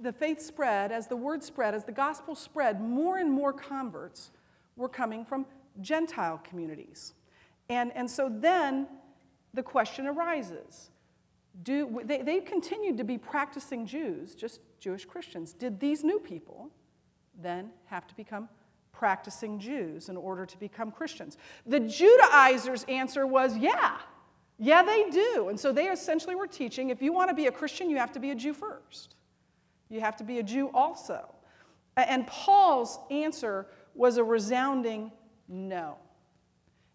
the 0.00 0.12
faith 0.12 0.40
spread, 0.40 0.92
as 0.92 1.08
the 1.08 1.16
word 1.16 1.42
spread, 1.42 1.74
as 1.74 1.84
the 1.84 1.90
gospel 1.90 2.36
spread, 2.36 2.80
more 2.80 3.18
and 3.18 3.32
more 3.32 3.52
converts 3.52 4.30
were 4.76 4.88
coming 4.88 5.24
from 5.24 5.46
Gentile 5.80 6.40
communities. 6.44 7.14
And, 7.68 7.90
and 7.96 8.08
so 8.08 8.28
then 8.32 8.86
the 9.54 9.62
question 9.64 10.06
arises 10.06 10.90
do, 11.62 12.00
they, 12.04 12.22
they 12.22 12.40
continued 12.40 12.96
to 12.96 13.04
be 13.04 13.18
practicing 13.18 13.86
Jews, 13.86 14.34
just 14.34 14.60
Jewish 14.80 15.04
Christians. 15.04 15.52
Did 15.52 15.78
these 15.78 16.02
new 16.02 16.18
people 16.18 16.70
then 17.40 17.70
have 17.86 18.06
to 18.06 18.14
become 18.16 18.48
practicing 18.92 19.58
Jews 19.58 20.08
in 20.08 20.16
order 20.16 20.46
to 20.46 20.58
become 20.58 20.90
Christians? 20.90 21.36
The 21.66 21.80
Judaizers' 21.80 22.84
answer 22.84 23.26
was 23.26 23.56
yeah. 23.56 23.98
Yeah, 24.58 24.82
they 24.82 25.10
do. 25.10 25.48
And 25.48 25.58
so 25.58 25.72
they 25.72 25.88
essentially 25.88 26.34
were 26.34 26.46
teaching 26.46 26.90
if 26.90 27.02
you 27.02 27.12
want 27.12 27.28
to 27.28 27.34
be 27.34 27.46
a 27.46 27.52
Christian, 27.52 27.90
you 27.90 27.98
have 27.98 28.12
to 28.12 28.20
be 28.20 28.30
a 28.30 28.34
Jew 28.34 28.54
first. 28.54 29.16
You 29.88 30.00
have 30.00 30.16
to 30.16 30.24
be 30.24 30.38
a 30.38 30.42
Jew 30.42 30.70
also. 30.72 31.34
And 31.96 32.26
Paul's 32.26 32.98
answer 33.10 33.66
was 33.94 34.16
a 34.16 34.24
resounding 34.24 35.12
no. 35.48 35.96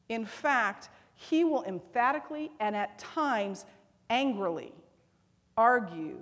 In 0.10 0.26
fact, 0.26 0.90
he 1.14 1.44
will 1.44 1.64
emphatically 1.64 2.52
and 2.60 2.76
at 2.76 2.98
times 2.98 3.66
angrily 4.10 4.74
argue 5.58 6.18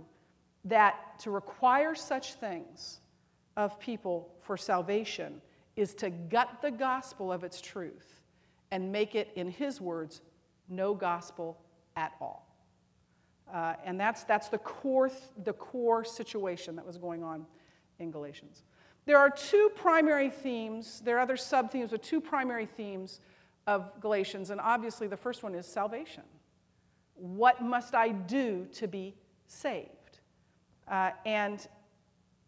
that 0.63 1.19
to 1.19 1.31
require 1.31 1.93
such 1.93 2.33
things 2.35 2.99
of 3.57 3.79
people 3.79 4.29
for 4.41 4.57
salvation 4.57 5.41
is 5.75 5.93
to 5.93 6.09
gut 6.09 6.61
the 6.61 6.71
gospel 6.71 7.31
of 7.31 7.43
its 7.43 7.61
truth 7.61 8.21
and 8.71 8.91
make 8.91 9.15
it, 9.15 9.29
in 9.35 9.49
his 9.49 9.79
words, 9.79 10.21
no 10.69 10.93
gospel 10.93 11.57
at 11.95 12.13
all. 12.19 12.47
Uh, 13.53 13.73
and 13.85 13.99
that's, 13.99 14.23
that's 14.23 14.49
the, 14.49 14.57
core, 14.57 15.11
the 15.43 15.53
core 15.53 16.03
situation 16.03 16.75
that 16.75 16.85
was 16.85 16.97
going 16.97 17.23
on 17.23 17.45
in 17.99 18.09
Galatians. 18.11 18.63
There 19.05 19.19
are 19.19 19.29
two 19.29 19.69
primary 19.75 20.31
themes, 20.31 21.01
there 21.05 21.17
are 21.17 21.19
other 21.19 21.37
sub 21.37 21.71
themes, 21.71 21.91
but 21.91 22.01
two 22.01 22.19
primary 22.19 22.65
themes 22.65 23.19
of 23.67 23.91
Galatians, 24.01 24.49
and 24.49 24.59
obviously 24.59 25.07
the 25.07 25.17
first 25.17 25.43
one 25.43 25.53
is 25.53 25.67
salvation. 25.67 26.23
What 27.15 27.63
must 27.63 27.95
I 27.95 28.09
do 28.09 28.67
to 28.73 28.87
be 28.87 29.15
saved? 29.47 30.19
Uh, 30.87 31.11
and 31.25 31.67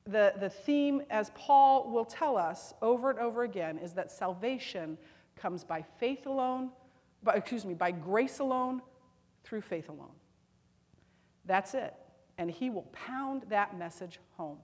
the, 0.06 0.34
the 0.39 0.49
theme, 0.49 1.01
as 1.10 1.32
Paul 1.36 1.91
will 1.91 2.06
tell 2.06 2.38
us 2.38 2.73
over 2.82 3.10
and 3.10 3.19
over 3.19 3.43
again, 3.43 3.77
is 3.77 3.93
that 3.93 4.12
salvation 4.12 4.97
comes 5.36 5.63
by 5.63 5.84
faith 5.99 6.25
alone, 6.25 6.69
by, 7.23 7.36
excuse 7.36 7.65
me, 7.65 7.73
by 7.73 7.91
grace 7.91 8.39
alone, 8.39 8.82
through 9.43 9.62
faith 9.62 9.89
alone. 9.89 10.15
That's 11.45 11.73
it. 11.73 11.93
And 12.38 12.51
he 12.51 12.69
will 12.69 12.88
pound 12.93 13.43
that 13.49 13.77
message 13.77 14.19
home 14.38 14.58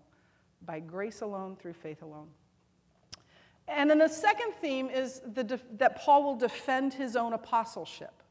by 0.65 0.79
grace 0.79 1.21
alone, 1.21 1.55
through 1.55 1.73
faith 1.73 2.01
alone. 2.01 2.27
And 3.67 3.89
then 3.89 3.97
the 3.97 4.07
second 4.07 4.53
theme 4.61 4.89
is 4.89 5.21
the, 5.33 5.59
that 5.77 5.97
Paul 5.97 6.23
will 6.23 6.35
defend 6.35 6.93
his 6.93 7.15
own 7.15 7.33
apostleship. 7.33 8.22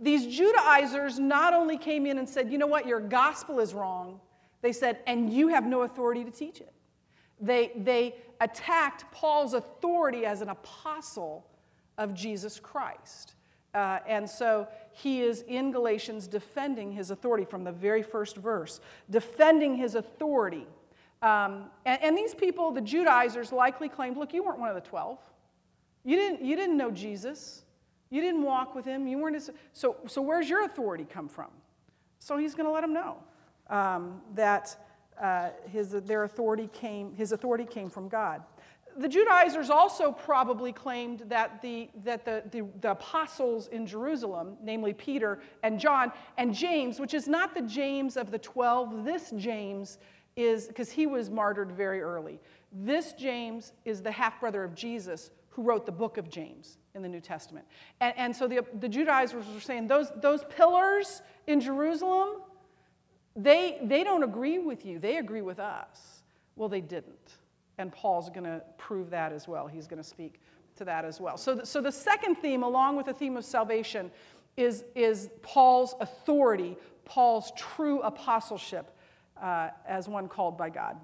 These 0.00 0.36
Judaizers 0.36 1.18
not 1.18 1.54
only 1.54 1.76
came 1.76 2.06
in 2.06 2.18
and 2.18 2.28
said, 2.28 2.50
you 2.52 2.58
know 2.58 2.66
what, 2.66 2.86
your 2.86 3.00
gospel 3.00 3.58
is 3.60 3.74
wrong, 3.74 4.20
they 4.60 4.72
said, 4.72 4.98
and 5.06 5.32
you 5.32 5.48
have 5.48 5.66
no 5.66 5.82
authority 5.82 6.24
to 6.24 6.30
teach 6.30 6.60
it. 6.60 6.72
They, 7.40 7.72
they 7.76 8.16
attacked 8.40 9.10
Paul's 9.12 9.54
authority 9.54 10.26
as 10.26 10.40
an 10.40 10.48
apostle 10.48 11.46
of 11.96 12.14
Jesus 12.14 12.58
Christ. 12.58 13.34
Uh, 13.74 13.98
and 14.06 14.28
so 14.28 14.66
he 14.92 15.20
is 15.20 15.42
in 15.42 15.70
Galatians 15.70 16.26
defending 16.26 16.90
his 16.90 17.10
authority 17.10 17.44
from 17.44 17.64
the 17.64 17.72
very 17.72 18.02
first 18.02 18.36
verse, 18.36 18.80
defending 19.10 19.76
his 19.76 19.94
authority. 19.94 20.66
Um, 21.20 21.66
and, 21.84 22.02
and, 22.02 22.16
these 22.16 22.34
people, 22.34 22.70
the 22.70 22.80
Judaizers, 22.80 23.52
likely 23.52 23.88
claimed 23.88 24.16
look, 24.16 24.32
you 24.32 24.42
weren't 24.42 24.60
one 24.60 24.68
of 24.68 24.74
the 24.76 24.80
12. 24.80 25.18
You 26.04 26.16
didn't, 26.16 26.44
you 26.44 26.56
didn't 26.56 26.76
know 26.76 26.90
Jesus. 26.90 27.64
You 28.10 28.20
didn't 28.20 28.42
walk 28.42 28.74
with 28.74 28.84
him. 28.84 29.06
You 29.06 29.18
weren't 29.18 29.34
his, 29.34 29.50
so, 29.72 29.96
so 30.06 30.22
where's 30.22 30.48
your 30.48 30.64
authority 30.64 31.04
come 31.04 31.28
from? 31.28 31.48
So 32.18 32.36
he's 32.36 32.54
going 32.54 32.66
to 32.66 32.72
let 32.72 32.82
him 32.82 32.92
know 32.92 33.18
um, 33.68 34.20
that 34.34 34.76
uh, 35.20 35.50
his, 35.70 35.90
their 35.90 36.24
authority 36.24 36.68
came, 36.72 37.14
his 37.14 37.32
authority 37.32 37.64
came 37.64 37.90
from 37.90 38.08
God. 38.08 38.42
The 38.96 39.08
Judaizers 39.08 39.70
also 39.70 40.10
probably 40.10 40.72
claimed 40.72 41.24
that, 41.28 41.62
the, 41.62 41.88
that 42.02 42.24
the, 42.24 42.42
the, 42.50 42.66
the 42.80 42.92
apostles 42.92 43.68
in 43.68 43.86
Jerusalem, 43.86 44.56
namely 44.62 44.92
Peter 44.92 45.38
and 45.62 45.78
John 45.78 46.10
and 46.36 46.52
James, 46.52 46.98
which 46.98 47.14
is 47.14 47.28
not 47.28 47.54
the 47.54 47.62
James 47.62 48.16
of 48.16 48.30
the 48.30 48.38
12, 48.38 49.04
this 49.04 49.32
James 49.36 49.98
is, 50.34 50.66
because 50.66 50.90
he 50.90 51.06
was 51.06 51.30
martyred 51.30 51.70
very 51.70 52.00
early. 52.00 52.40
This 52.72 53.12
James 53.12 53.72
is 53.84 54.02
the 54.02 54.10
half 54.10 54.40
brother 54.40 54.64
of 54.64 54.74
Jesus 54.74 55.30
who 55.58 55.64
wrote 55.64 55.86
the 55.86 55.92
book 55.92 56.18
of 56.18 56.30
James 56.30 56.78
in 56.94 57.02
the 57.02 57.08
New 57.08 57.18
Testament. 57.18 57.66
And, 58.00 58.14
and 58.16 58.36
so 58.36 58.46
the, 58.46 58.64
the 58.78 58.88
Judaizers 58.88 59.44
were 59.52 59.60
saying, 59.60 59.88
those, 59.88 60.12
those 60.22 60.44
pillars 60.44 61.20
in 61.48 61.60
Jerusalem, 61.60 62.42
they, 63.34 63.80
they 63.82 64.04
don't 64.04 64.22
agree 64.22 64.60
with 64.60 64.86
you, 64.86 65.00
they 65.00 65.16
agree 65.16 65.42
with 65.42 65.58
us. 65.58 66.22
Well, 66.54 66.68
they 66.68 66.80
didn't. 66.80 67.38
And 67.76 67.92
Paul's 67.92 68.30
going 68.30 68.44
to 68.44 68.62
prove 68.76 69.10
that 69.10 69.32
as 69.32 69.48
well. 69.48 69.66
He's 69.66 69.88
going 69.88 70.00
to 70.00 70.08
speak 70.08 70.40
to 70.76 70.84
that 70.84 71.04
as 71.04 71.20
well. 71.20 71.36
So, 71.36 71.64
so 71.64 71.80
the 71.80 71.90
second 71.90 72.36
theme, 72.36 72.62
along 72.62 72.94
with 72.94 73.06
the 73.06 73.12
theme 73.12 73.36
of 73.36 73.44
salvation, 73.44 74.12
is, 74.56 74.84
is 74.94 75.28
Paul's 75.42 75.96
authority, 76.00 76.76
Paul's 77.04 77.50
true 77.56 78.00
apostleship 78.02 78.96
uh, 79.42 79.70
as 79.88 80.08
one 80.08 80.28
called 80.28 80.56
by 80.56 80.70
God. 80.70 80.96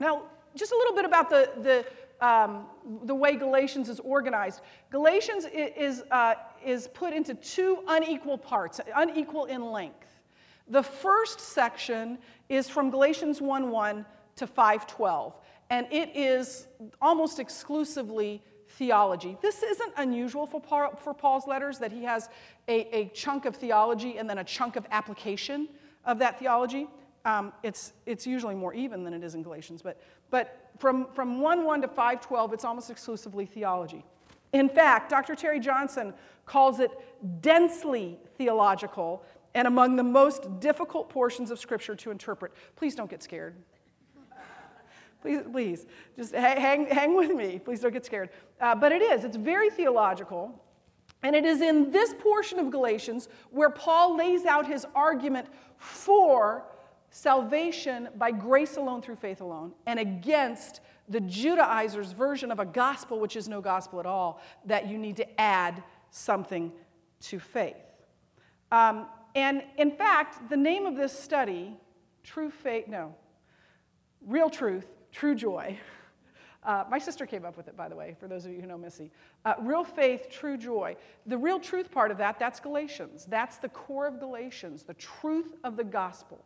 Now, 0.00 0.22
just 0.56 0.72
a 0.72 0.76
little 0.76 0.94
bit 0.94 1.04
about 1.04 1.30
the, 1.30 1.50
the, 1.62 1.86
um, 2.20 2.66
the 3.04 3.14
way 3.14 3.36
Galatians 3.36 3.88
is 3.88 4.00
organized. 4.00 4.60
Galatians 4.90 5.46
is, 5.52 6.02
uh, 6.10 6.34
is 6.64 6.88
put 6.88 7.12
into 7.12 7.34
two 7.34 7.78
unequal 7.88 8.38
parts, 8.38 8.80
unequal 8.94 9.46
in 9.46 9.70
length. 9.70 10.06
The 10.68 10.82
first 10.82 11.40
section 11.40 12.18
is 12.48 12.68
from 12.68 12.90
Galatians 12.90 13.40
1:1 13.40 14.04
to 14.36 14.46
5:12, 14.46 15.34
and 15.68 15.86
it 15.90 16.14
is 16.14 16.68
almost 17.00 17.40
exclusively 17.40 18.42
theology. 18.68 19.36
This 19.42 19.62
isn't 19.62 19.92
unusual 19.96 20.46
for, 20.46 20.60
Paul, 20.60 20.94
for 20.94 21.12
Paul's 21.12 21.46
letters 21.46 21.78
that 21.78 21.90
he 21.90 22.04
has 22.04 22.28
a, 22.68 22.96
a, 22.96 23.08
chunk 23.08 23.44
of 23.44 23.56
theology 23.56 24.16
and 24.16 24.30
then 24.30 24.38
a 24.38 24.44
chunk 24.44 24.76
of 24.76 24.86
application 24.92 25.68
of 26.04 26.20
that 26.20 26.38
theology. 26.38 26.86
Um, 27.24 27.52
it's, 27.62 27.92
it's 28.06 28.26
usually 28.26 28.54
more 28.54 28.72
even 28.72 29.02
than 29.04 29.12
it 29.12 29.24
is 29.24 29.34
in 29.34 29.42
Galatians, 29.42 29.82
but, 29.82 30.00
but 30.30 30.70
from, 30.78 31.06
from 31.12 31.40
1 31.40 31.64
1 31.64 31.82
to 31.82 31.88
512, 31.88 32.52
it's 32.52 32.64
almost 32.64 32.90
exclusively 32.90 33.46
theology. 33.46 34.04
In 34.52 34.68
fact, 34.68 35.10
Dr. 35.10 35.34
Terry 35.34 35.60
Johnson 35.60 36.12
calls 36.46 36.80
it 36.80 36.90
densely 37.40 38.18
theological 38.36 39.24
and 39.54 39.66
among 39.68 39.96
the 39.96 40.02
most 40.02 40.60
difficult 40.60 41.08
portions 41.08 41.50
of 41.50 41.58
Scripture 41.58 41.94
to 41.96 42.10
interpret. 42.10 42.52
Please 42.76 42.94
don't 42.94 43.10
get 43.10 43.22
scared. 43.22 43.54
please, 45.22 45.40
please, 45.50 45.86
just 46.16 46.34
hang, 46.34 46.86
hang 46.86 47.16
with 47.16 47.30
me. 47.30 47.58
Please 47.58 47.80
don't 47.80 47.92
get 47.92 48.06
scared. 48.06 48.30
Uh, 48.60 48.74
but 48.74 48.92
it 48.92 49.02
is, 49.02 49.24
it's 49.24 49.36
very 49.36 49.70
theological. 49.70 50.60
And 51.22 51.36
it 51.36 51.44
is 51.44 51.60
in 51.60 51.90
this 51.90 52.14
portion 52.18 52.58
of 52.58 52.70
Galatians 52.70 53.28
where 53.50 53.70
Paul 53.70 54.16
lays 54.16 54.46
out 54.46 54.66
his 54.66 54.86
argument 54.94 55.46
for 55.76 56.64
salvation 57.10 58.08
by 58.16 58.30
grace 58.30 58.76
alone 58.76 59.02
through 59.02 59.16
faith 59.16 59.40
alone 59.40 59.72
and 59.86 59.98
against 59.98 60.80
the 61.08 61.20
Judaizers' 61.20 62.12
version 62.12 62.52
of 62.52 62.60
a 62.60 62.64
gospel, 62.64 63.18
which 63.18 63.34
is 63.34 63.48
no 63.48 63.60
gospel 63.60 63.98
at 63.98 64.06
all, 64.06 64.40
that 64.64 64.88
you 64.88 64.96
need 64.96 65.16
to 65.16 65.40
add 65.40 65.82
something 66.10 66.72
to 67.22 67.40
faith. 67.40 67.76
Um, 68.70 69.06
and 69.34 69.62
in 69.76 69.90
fact, 69.90 70.48
the 70.48 70.56
name 70.56 70.86
of 70.86 70.96
this 70.96 71.16
study, 71.16 71.76
True 72.22 72.50
Faith, 72.50 72.86
no, 72.86 73.14
Real 74.24 74.48
Truth, 74.50 74.86
True 75.12 75.34
Joy. 75.34 75.78
Uh, 76.62 76.84
my 76.90 76.98
sister 76.98 77.24
came 77.24 77.46
up 77.46 77.56
with 77.56 77.68
it, 77.68 77.76
by 77.76 77.88
the 77.88 77.96
way, 77.96 78.14
for 78.20 78.28
those 78.28 78.44
of 78.44 78.52
you 78.52 78.60
who 78.60 78.66
know 78.66 78.76
Missy. 78.76 79.10
Uh, 79.46 79.54
real 79.60 79.82
faith, 79.82 80.28
true 80.30 80.58
joy. 80.58 80.94
The 81.24 81.38
real 81.38 81.58
truth 81.58 81.90
part 81.90 82.10
of 82.10 82.18
that, 82.18 82.38
that's 82.38 82.60
Galatians. 82.60 83.24
That's 83.24 83.56
the 83.56 83.70
core 83.70 84.06
of 84.06 84.20
Galatians, 84.20 84.82
the 84.82 84.92
truth 84.92 85.54
of 85.64 85.78
the 85.78 85.84
gospel. 85.84 86.44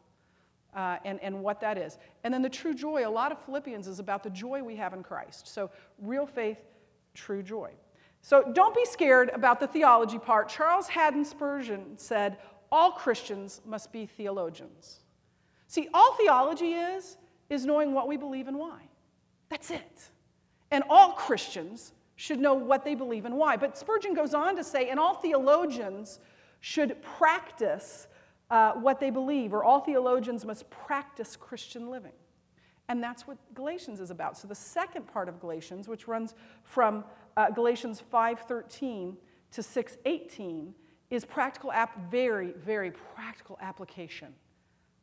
Uh, 0.74 0.98
and, 1.04 1.20
and 1.20 1.40
what 1.42 1.60
that 1.60 1.78
is. 1.78 1.98
And 2.24 2.32
then 2.32 2.42
the 2.42 2.48
true 2.48 2.74
joy, 2.74 3.06
a 3.06 3.10
lot 3.10 3.32
of 3.32 3.38
Philippians 3.44 3.86
is 3.86 3.98
about 3.98 4.22
the 4.22 4.30
joy 4.30 4.62
we 4.62 4.76
have 4.76 4.92
in 4.92 5.02
Christ. 5.02 5.48
So, 5.48 5.70
real 5.98 6.26
faith, 6.26 6.58
true 7.14 7.42
joy. 7.42 7.70
So, 8.22 8.50
don't 8.52 8.74
be 8.74 8.84
scared 8.84 9.30
about 9.30 9.60
the 9.60 9.66
theology 9.66 10.18
part. 10.18 10.48
Charles 10.48 10.88
Haddon 10.88 11.24
Spurgeon 11.24 11.96
said, 11.96 12.38
All 12.72 12.92
Christians 12.92 13.60
must 13.64 13.92
be 13.92 14.06
theologians. 14.06 15.00
See, 15.68 15.88
all 15.94 16.14
theology 16.14 16.72
is, 16.72 17.16
is 17.50 17.64
knowing 17.64 17.92
what 17.92 18.08
we 18.08 18.16
believe 18.16 18.48
and 18.48 18.58
why. 18.58 18.80
That's 19.48 19.70
it. 19.70 20.10
And 20.70 20.82
all 20.88 21.12
Christians 21.12 21.92
should 22.16 22.38
know 22.38 22.54
what 22.54 22.84
they 22.84 22.94
believe 22.94 23.24
and 23.24 23.36
why. 23.36 23.56
But 23.56 23.76
Spurgeon 23.76 24.14
goes 24.14 24.34
on 24.34 24.56
to 24.56 24.64
say, 24.64 24.88
and 24.88 24.98
all 24.98 25.14
theologians 25.14 26.20
should 26.60 27.00
practice 27.02 28.06
uh, 28.50 28.72
what 28.72 29.00
they 29.00 29.10
believe, 29.10 29.52
or 29.52 29.64
all 29.64 29.80
theologians 29.80 30.44
must 30.44 30.68
practice 30.70 31.36
Christian 31.36 31.90
living. 31.90 32.12
And 32.88 33.02
that's 33.02 33.26
what 33.26 33.38
Galatians 33.54 34.00
is 34.00 34.10
about. 34.10 34.36
So 34.36 34.46
the 34.46 34.54
second 34.54 35.06
part 35.06 35.28
of 35.28 35.40
Galatians, 35.40 35.88
which 35.88 36.06
runs 36.06 36.34
from 36.62 37.04
uh, 37.36 37.50
Galatians 37.50 38.02
5:13 38.12 39.16
to 39.52 39.62
6:18, 39.62 40.74
is 41.10 41.24
practical 41.24 41.72
app, 41.72 42.10
very, 42.10 42.52
very 42.52 42.90
practical 42.90 43.58
application 43.60 44.34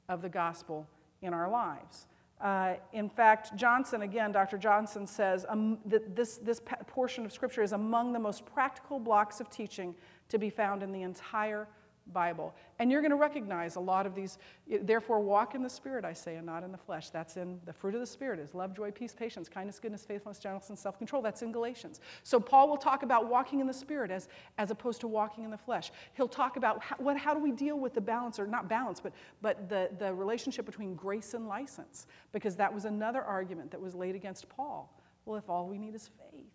of 0.10 0.22
the 0.22 0.30
gospel 0.30 0.88
in 1.22 1.34
our 1.34 1.50
lives. 1.50 2.08
Uh, 2.40 2.74
in 2.92 3.08
fact, 3.08 3.56
Johnson, 3.56 4.02
again, 4.02 4.32
Dr. 4.32 4.58
Johnson 4.58 5.06
says 5.06 5.46
um, 5.48 5.78
that 5.86 6.16
this, 6.16 6.38
this 6.38 6.60
portion 6.88 7.24
of 7.24 7.32
Scripture 7.32 7.62
is 7.62 7.72
among 7.72 8.14
the 8.14 8.20
most 8.20 8.46
practical 8.46 9.00
blocks 9.00 9.40
of 9.40 9.50
teaching 9.50 9.94
to 10.30 10.40
be 10.40 10.50
found 10.50 10.82
in 10.82 10.92
the 10.92 11.04
entire 11.04 11.68
Bible. 12.14 12.54
And 12.80 12.92
you're 12.92 13.02
going 13.02 13.12
to 13.12 13.18
recognize 13.18 13.76
a 13.76 13.80
lot 13.80 14.06
of 14.06 14.16
these. 14.16 14.38
Therefore, 14.68 15.20
walk 15.20 15.56
in 15.56 15.64
the 15.64 15.70
Spirit, 15.70 16.06
I 16.06 16.14
say, 16.14 16.36
and 16.36 16.46
not 16.46 16.64
in 16.64 16.72
the 16.72 16.78
flesh. 16.78 17.10
That's 17.10 17.38
in 17.38 17.60
the 17.66 17.74
fruit 17.74 17.94
of 17.94 18.00
the 18.00 18.08
Spirit 18.08 18.40
is 18.40 18.54
love, 18.54 18.76
joy, 18.76 18.92
peace, 18.92 19.14
patience, 19.14 19.50
kindness, 19.50 19.80
goodness, 19.80 20.06
faithfulness, 20.06 20.40
gentleness, 20.40 20.70
and 20.70 20.78
self 20.78 20.98
control. 20.98 21.22
That's 21.22 21.42
in 21.42 21.52
Galatians. 21.52 22.02
So, 22.24 22.40
Paul 22.40 22.70
will 22.70 22.78
talk 22.78 23.04
about 23.04 23.28
walking 23.28 23.60
in 23.60 23.68
the 23.68 23.74
Spirit 23.74 24.12
as, 24.12 24.28
as 24.58 24.72
opposed 24.72 25.02
to 25.02 25.08
walking 25.08 25.44
in 25.44 25.52
the 25.52 25.58
flesh. 25.58 25.92
He'll 26.14 26.28
talk 26.28 26.58
about 26.58 26.82
how, 26.84 26.96
what, 26.98 27.18
how 27.18 27.34
do 27.34 27.40
we 27.40 27.52
deal 27.52 27.80
with 27.80 27.94
the 27.94 28.02
balance, 28.02 28.40
or 28.40 28.48
not 28.48 28.68
balance, 28.70 29.00
but, 29.00 29.14
but 29.42 29.70
the, 29.70 29.90
the 30.00 30.14
relationship 30.14 30.66
between 30.66 30.96
grace 30.96 31.34
and 31.34 31.48
license, 31.48 32.08
because 32.32 32.56
that 32.56 32.74
was 32.74 32.86
another 32.86 33.22
argument 33.22 33.72
that 33.72 33.82
was 33.82 33.96
laid 33.96 34.16
against 34.16 34.50
Paul. 34.50 34.94
Well, 35.26 35.38
if 35.38 35.50
all 35.50 35.68
we 35.68 35.78
need 35.78 35.96
is 35.96 36.10
faith, 36.32 36.50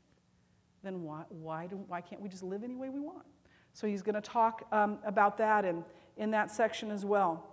then 0.82 1.02
why, 1.02 1.24
why, 1.28 1.66
do, 1.66 1.76
why 1.88 2.00
can't 2.00 2.20
we 2.20 2.28
just 2.28 2.42
live 2.42 2.64
any 2.64 2.74
way 2.74 2.88
we 2.88 3.00
want? 3.00 3.26
So 3.76 3.86
he's 3.86 4.00
going 4.00 4.14
to 4.14 4.22
talk 4.22 4.66
um, 4.72 4.96
about 5.04 5.36
that 5.36 5.66
in, 5.66 5.84
in 6.16 6.30
that 6.30 6.50
section 6.50 6.90
as 6.90 7.04
well. 7.04 7.44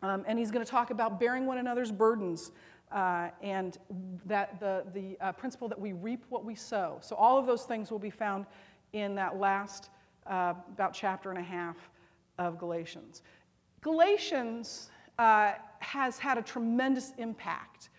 Um, 0.00 0.24
and 0.26 0.38
he's 0.38 0.50
going 0.50 0.64
to 0.64 0.70
talk 0.70 0.90
about 0.90 1.20
bearing 1.20 1.44
one 1.44 1.58
another's 1.58 1.92
burdens 1.92 2.52
uh, 2.90 3.28
and 3.42 3.76
that 4.24 4.58
the, 4.60 4.84
the 4.94 5.18
uh, 5.20 5.32
principle 5.32 5.68
that 5.68 5.78
we 5.78 5.92
reap 5.92 6.24
what 6.30 6.42
we 6.42 6.54
sow. 6.54 6.96
So 7.02 7.16
all 7.16 7.38
of 7.38 7.44
those 7.44 7.64
things 7.64 7.90
will 7.90 7.98
be 7.98 8.08
found 8.08 8.46
in 8.94 9.14
that 9.16 9.38
last 9.38 9.90
uh, 10.26 10.54
about 10.72 10.94
chapter 10.94 11.28
and 11.28 11.38
a 11.38 11.42
half 11.42 11.76
of 12.38 12.58
Galatians. 12.58 13.20
Galatians 13.82 14.88
uh, 15.18 15.52
has 15.80 16.18
had 16.18 16.38
a 16.38 16.42
tremendous 16.42 17.12
impact 17.18 17.90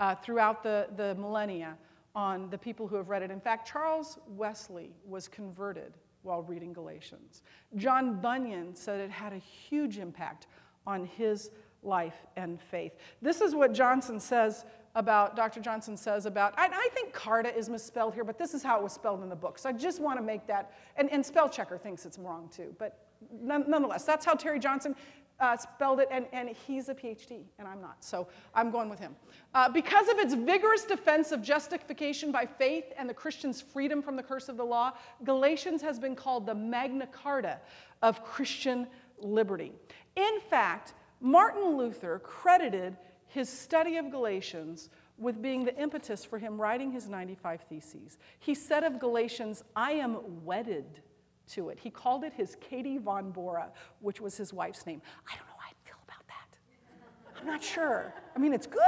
uh, 0.00 0.14
throughout 0.14 0.62
the, 0.62 0.88
the 0.96 1.14
millennia 1.16 1.76
on 2.14 2.48
the 2.48 2.56
people 2.56 2.88
who 2.88 2.96
have 2.96 3.10
read 3.10 3.20
it. 3.20 3.30
In 3.30 3.38
fact, 3.38 3.68
Charles 3.68 4.18
Wesley 4.28 4.94
was 5.06 5.28
converted 5.28 5.92
while 6.22 6.42
reading 6.42 6.72
Galatians. 6.72 7.42
John 7.76 8.20
Bunyan 8.20 8.74
said 8.74 9.00
it 9.00 9.10
had 9.10 9.32
a 9.32 9.38
huge 9.38 9.98
impact 9.98 10.46
on 10.86 11.04
his 11.04 11.50
life 11.82 12.26
and 12.36 12.60
faith. 12.60 12.92
This 13.22 13.40
is 13.40 13.54
what 13.54 13.72
Johnson 13.72 14.18
says 14.18 14.64
about, 14.94 15.36
Dr. 15.36 15.60
Johnson 15.60 15.96
says 15.96 16.26
about, 16.26 16.54
I, 16.58 16.66
I, 16.66 16.88
think 16.92 17.12
Carta 17.12 17.54
is 17.54 17.68
misspelled 17.68 18.14
here, 18.14 18.24
but 18.24 18.36
this 18.38 18.52
is 18.52 18.62
how 18.62 18.78
it 18.78 18.82
was 18.82 18.92
spelled 18.92 19.22
in 19.22 19.28
the 19.28 19.36
book. 19.36 19.58
So 19.58 19.68
I 19.68 19.72
just 19.72 20.00
want 20.00 20.18
to 20.18 20.24
make 20.24 20.46
that, 20.48 20.72
and, 20.96 21.10
and 21.12 21.24
spell 21.24 21.48
checker 21.48 21.78
thinks 21.78 22.04
it's 22.04 22.18
wrong 22.18 22.50
too, 22.54 22.74
but 22.78 23.06
nonetheless, 23.40 24.04
that's 24.04 24.24
how 24.24 24.34
Terry 24.34 24.58
Johnson 24.58 24.94
uh, 25.40 25.56
spelled 25.56 26.00
it, 26.00 26.08
and, 26.10 26.26
and 26.32 26.50
he's 26.66 26.88
a 26.88 26.94
PhD, 26.94 27.42
and 27.58 27.68
I'm 27.68 27.80
not. 27.80 28.04
So 28.04 28.28
I'm 28.54 28.70
going 28.70 28.88
with 28.88 28.98
him. 28.98 29.14
Uh, 29.54 29.68
because 29.68 30.08
of 30.08 30.18
its 30.18 30.34
vigorous 30.34 30.84
defense 30.84 31.32
of 31.32 31.42
justification 31.42 32.32
by 32.32 32.44
faith 32.46 32.84
and 32.96 33.08
the 33.08 33.14
Christian's 33.14 33.60
freedom 33.60 34.02
from 34.02 34.16
the 34.16 34.22
curse 34.22 34.48
of 34.48 34.56
the 34.56 34.64
law, 34.64 34.92
Galatians 35.24 35.80
has 35.82 35.98
been 35.98 36.16
called 36.16 36.46
the 36.46 36.54
Magna 36.54 37.06
Carta 37.06 37.58
of 38.02 38.24
Christian 38.24 38.86
liberty. 39.18 39.72
In 40.16 40.40
fact, 40.50 40.94
Martin 41.20 41.76
Luther 41.76 42.20
credited 42.20 42.96
his 43.26 43.48
study 43.48 43.96
of 43.96 44.10
Galatians 44.10 44.90
with 45.18 45.42
being 45.42 45.64
the 45.64 45.76
impetus 45.80 46.24
for 46.24 46.38
him 46.38 46.60
writing 46.60 46.92
his 46.92 47.08
95 47.08 47.62
Theses. 47.68 48.18
He 48.38 48.54
said 48.54 48.84
of 48.84 48.98
Galatians, 49.00 49.64
I 49.74 49.92
am 49.92 50.44
wedded 50.44 51.00
to 51.48 51.68
it. 51.70 51.78
He 51.78 51.90
called 51.90 52.24
it 52.24 52.32
his 52.32 52.56
Katie 52.60 52.98
von 52.98 53.30
Bora, 53.30 53.70
which 54.00 54.20
was 54.20 54.36
his 54.36 54.52
wife's 54.52 54.86
name. 54.86 55.02
I 55.26 55.36
don't 55.36 55.46
know 55.46 55.54
how 55.58 55.68
I 55.68 55.88
feel 55.88 55.98
about 56.04 56.26
that. 56.28 57.40
I'm 57.40 57.46
not 57.46 57.62
sure. 57.62 58.14
I 58.34 58.38
mean, 58.38 58.52
it's 58.52 58.66
good 58.66 58.80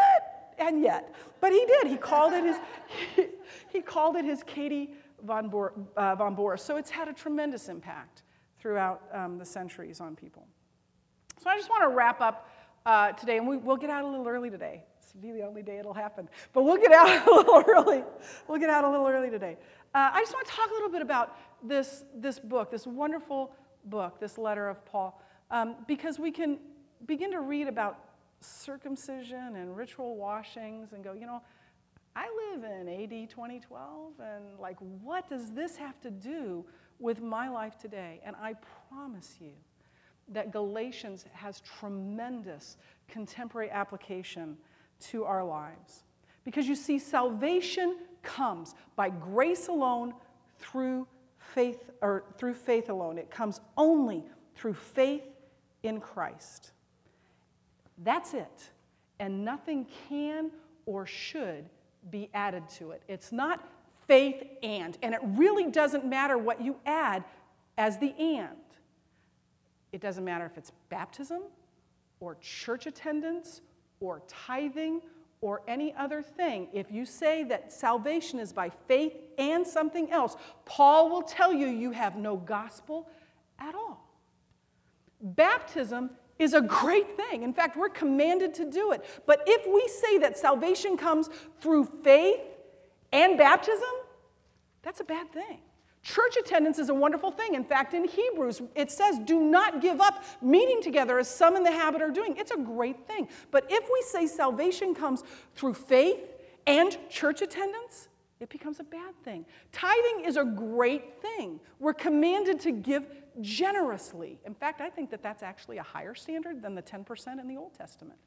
and 0.59 0.83
yet, 0.83 1.15
but 1.41 1.53
he 1.53 1.65
did. 1.67 1.87
He 1.87 1.97
called 1.97 2.33
it 2.33 2.45
his. 2.45 2.57
He, 3.17 3.27
he 3.79 3.81
called 3.81 4.17
it 4.17 4.25
his 4.25 4.43
Katie 4.45 4.91
von 5.25 5.49
Bora, 5.49 5.73
uh, 5.97 6.15
von 6.15 6.35
Bora. 6.35 6.59
So 6.59 6.77
it's 6.77 6.91
had 6.91 7.09
a 7.09 7.13
tremendous 7.13 7.69
impact 7.69 8.23
throughout 8.61 9.03
um, 9.13 9.39
the 9.39 9.45
centuries 9.45 10.01
on 10.01 10.15
people. 10.15 10.47
So 11.43 11.49
I 11.49 11.57
just 11.57 11.71
want 11.71 11.83
to 11.83 11.89
wrap 11.89 12.21
up 12.21 12.51
uh, 12.85 13.13
today, 13.13 13.39
and 13.39 13.49
we, 13.49 13.57
will 13.57 13.77
get 13.77 13.91
out 13.91 14.05
a 14.05 14.07
little 14.07 14.29
early 14.29 14.51
today. 14.51 14.85
This 15.01 15.15
will 15.15 15.23
be 15.23 15.33
the 15.33 15.47
only 15.47 15.63
day 15.63 15.79
it'll 15.79 15.95
happen, 15.95 16.29
but 16.53 16.63
we'll 16.63 16.77
get 16.77 16.93
out 16.93 17.09
a 17.27 17.31
little 17.31 17.63
early. 17.67 18.05
We'll 18.47 18.59
get 18.59 18.71
out 18.71 18.85
a 18.85 18.91
little 18.91 19.07
early 19.07 19.31
today. 19.31 19.57
Uh, 19.95 20.11
I 20.13 20.21
just 20.21 20.33
want 20.33 20.47
to 20.47 20.53
talk 20.53 20.71
a 20.71 20.75
little 20.75 20.91
bit 20.91 21.03
about 21.03 21.37
this, 21.63 22.05
this 22.15 22.39
book, 22.39 22.71
this 22.71 22.87
wonderful 22.87 23.53
book, 23.85 24.21
this 24.21 24.39
letter 24.39 24.69
of 24.69 24.85
Paul, 24.85 25.21
um, 25.51 25.77
because 25.87 26.19
we 26.19 26.31
can 26.31 26.59
begin 27.07 27.31
to 27.33 27.41
read 27.41 27.69
about 27.69 27.99
circumcision 28.41 29.57
and 29.57 29.77
ritual 29.77 30.17
washings 30.17 30.93
and 30.93 31.05
go, 31.05 31.13
you 31.13 31.27
know, 31.27 31.43
I 32.17 32.27
live 32.53 32.65
in 32.65 32.89
AD 32.89 33.31
2012, 33.31 34.13
and 34.21 34.59
like, 34.59 34.77
what 35.03 35.29
does 35.29 35.53
this 35.53 35.77
have 35.77 36.01
to 36.01 36.11
do 36.11 36.65
with 36.99 37.23
my 37.23 37.49
life 37.49 37.79
today? 37.79 38.21
And 38.25 38.35
I 38.37 38.55
promise 38.89 39.37
you 39.41 39.53
that 40.29 40.53
Galatians 40.53 41.25
has 41.33 41.61
tremendous 41.61 42.77
contemporary 43.09 43.71
application 43.71 44.57
to 45.01 45.25
our 45.25 45.45
lives. 45.45 46.05
Because 46.45 46.69
you 46.69 46.75
see, 46.75 46.99
salvation 46.99 47.97
comes 48.23 48.75
by 48.97 49.11
grace 49.11 49.69
alone 49.69 50.15
through 50.59 51.07
faith 51.55 51.91
or 52.01 52.25
through 52.37 52.55
faith 52.55 52.89
alone. 52.89 53.19
It 53.19 53.31
comes 53.31 53.61
only 53.77 54.25
through 54.55 54.75
faith 54.75 55.25
in 55.83 56.01
Christ. 56.01 56.73
That's 57.99 58.35
it. 58.35 58.71
And 59.19 59.45
nothing 59.45 59.87
can 60.09 60.51
or 60.87 61.07
should 61.07 61.69
be 62.11 62.31
added 62.33 62.69
to 62.71 62.93
it. 62.93 63.03
It's 63.09 63.33
not 63.33 63.69
faith 64.07 64.43
and. 64.63 64.97
And 65.03 65.15
it 65.15 65.21
really 65.23 65.71
doesn't 65.71 66.05
matter 66.05 66.39
what 66.39 66.61
you 66.61 66.77
add 66.87 67.25
as 67.77 67.99
the 67.99 68.15
and. 68.19 68.57
It 69.93 70.01
doesn't 70.01 70.25
matter 70.25 70.47
if 70.47 70.57
it's 70.57 70.73
baptism 70.89 71.43
or 72.21 72.37
church 72.41 72.87
attendance 72.87 73.61
or 74.01 74.23
tithing 74.29 75.01
or 75.43 75.63
any 75.67 75.95
other 75.95 76.23
thing, 76.23 76.69
if 76.73 76.91
you 76.91 77.07
say 77.07 77.45
that 77.45 77.73
salvation 77.73 78.39
is 78.39 78.53
by 78.53 78.71
faith 78.89 79.15
and 79.39 79.67
something 79.67 80.11
else, 80.11 80.37
Paul 80.67 81.09
will 81.09 81.23
tell 81.23 81.53
you 81.53 81.67
you 81.67 81.93
have 81.93 82.17
no 82.17 82.37
gospel 82.37 83.09
at 83.59 83.75
all. 83.75 84.07
Baptism 85.23 86.11
is 86.39 86.53
a 86.55 86.61
great 86.61 87.17
thing. 87.17 87.43
In 87.43 87.53
fact, 87.53 87.77
we're 87.77 87.89
commanded 87.89 88.55
to 88.55 88.71
do 88.71 88.93
it. 88.93 89.05
But 89.27 89.43
if 89.47 89.67
we 89.67 89.87
say 89.89 90.19
that 90.19 90.39
salvation 90.39 90.97
comes 90.97 91.29
through 91.61 91.85
faith 92.03 92.41
and 93.13 93.37
baptism, 93.37 93.89
that's 94.83 95.01
a 95.01 95.05
bad 95.05 95.33
thing. 95.33 95.59
Church 96.03 96.37
attendance 96.39 96.79
is 96.79 96.89
a 96.89 96.95
wonderful 96.95 97.31
thing. 97.31 97.55
In 97.55 97.65
fact, 97.65 97.93
in 97.93 98.09
Hebrews, 98.09 98.63
it 98.75 98.91
says, 98.91 99.19
do 99.19 99.41
not 99.41 99.83
give 99.83 100.01
up 100.01 100.25
meeting 100.41 100.83
together 100.83 101.19
as 101.19 101.29
some 101.29 101.57
in 101.57 101.63
the 101.63 101.71
habit 101.71 102.01
are 102.01 102.11
doing. 102.11 102.37
It's 102.39 102.51
a 102.51 102.57
great 102.57 103.07
thing. 103.07 103.29
But 103.51 103.67
if 103.69 103.85
we 103.85 104.03
say 104.03 104.27
salvation 104.27 104.95
comes 104.95 105.23
through 105.55 105.75
faith 105.75 106.21
and 106.67 106.97
church 107.11 107.43
attendance, 107.43 108.09
it 108.41 108.49
becomes 108.49 108.81
a 108.81 108.85
bad 108.85 109.15
thing. 109.23 109.45
Tithing 109.73 110.25
is 110.25 110.39
a 110.39 110.45
great 110.45 111.21
thing. 111.21 111.61
We're 111.79 111.93
commanded 111.93 112.61
to 112.61 112.73
give 112.73 113.07
generously. 113.43 114.39
In 114.47 114.55
fact, 114.55 114.81
I 114.81 114.89
think 114.89 115.11
that 115.11 115.23
that's 115.23 115.43
actually 115.43 115.77
a 115.77 115.83
higher 115.83 116.15
standard 116.15 116.63
than 116.63 116.75
the 116.75 116.83
10% 116.83 117.39
in 117.39 117.47
the 117.47 117.59
Old 117.59 117.75
Testament. 117.75 118.19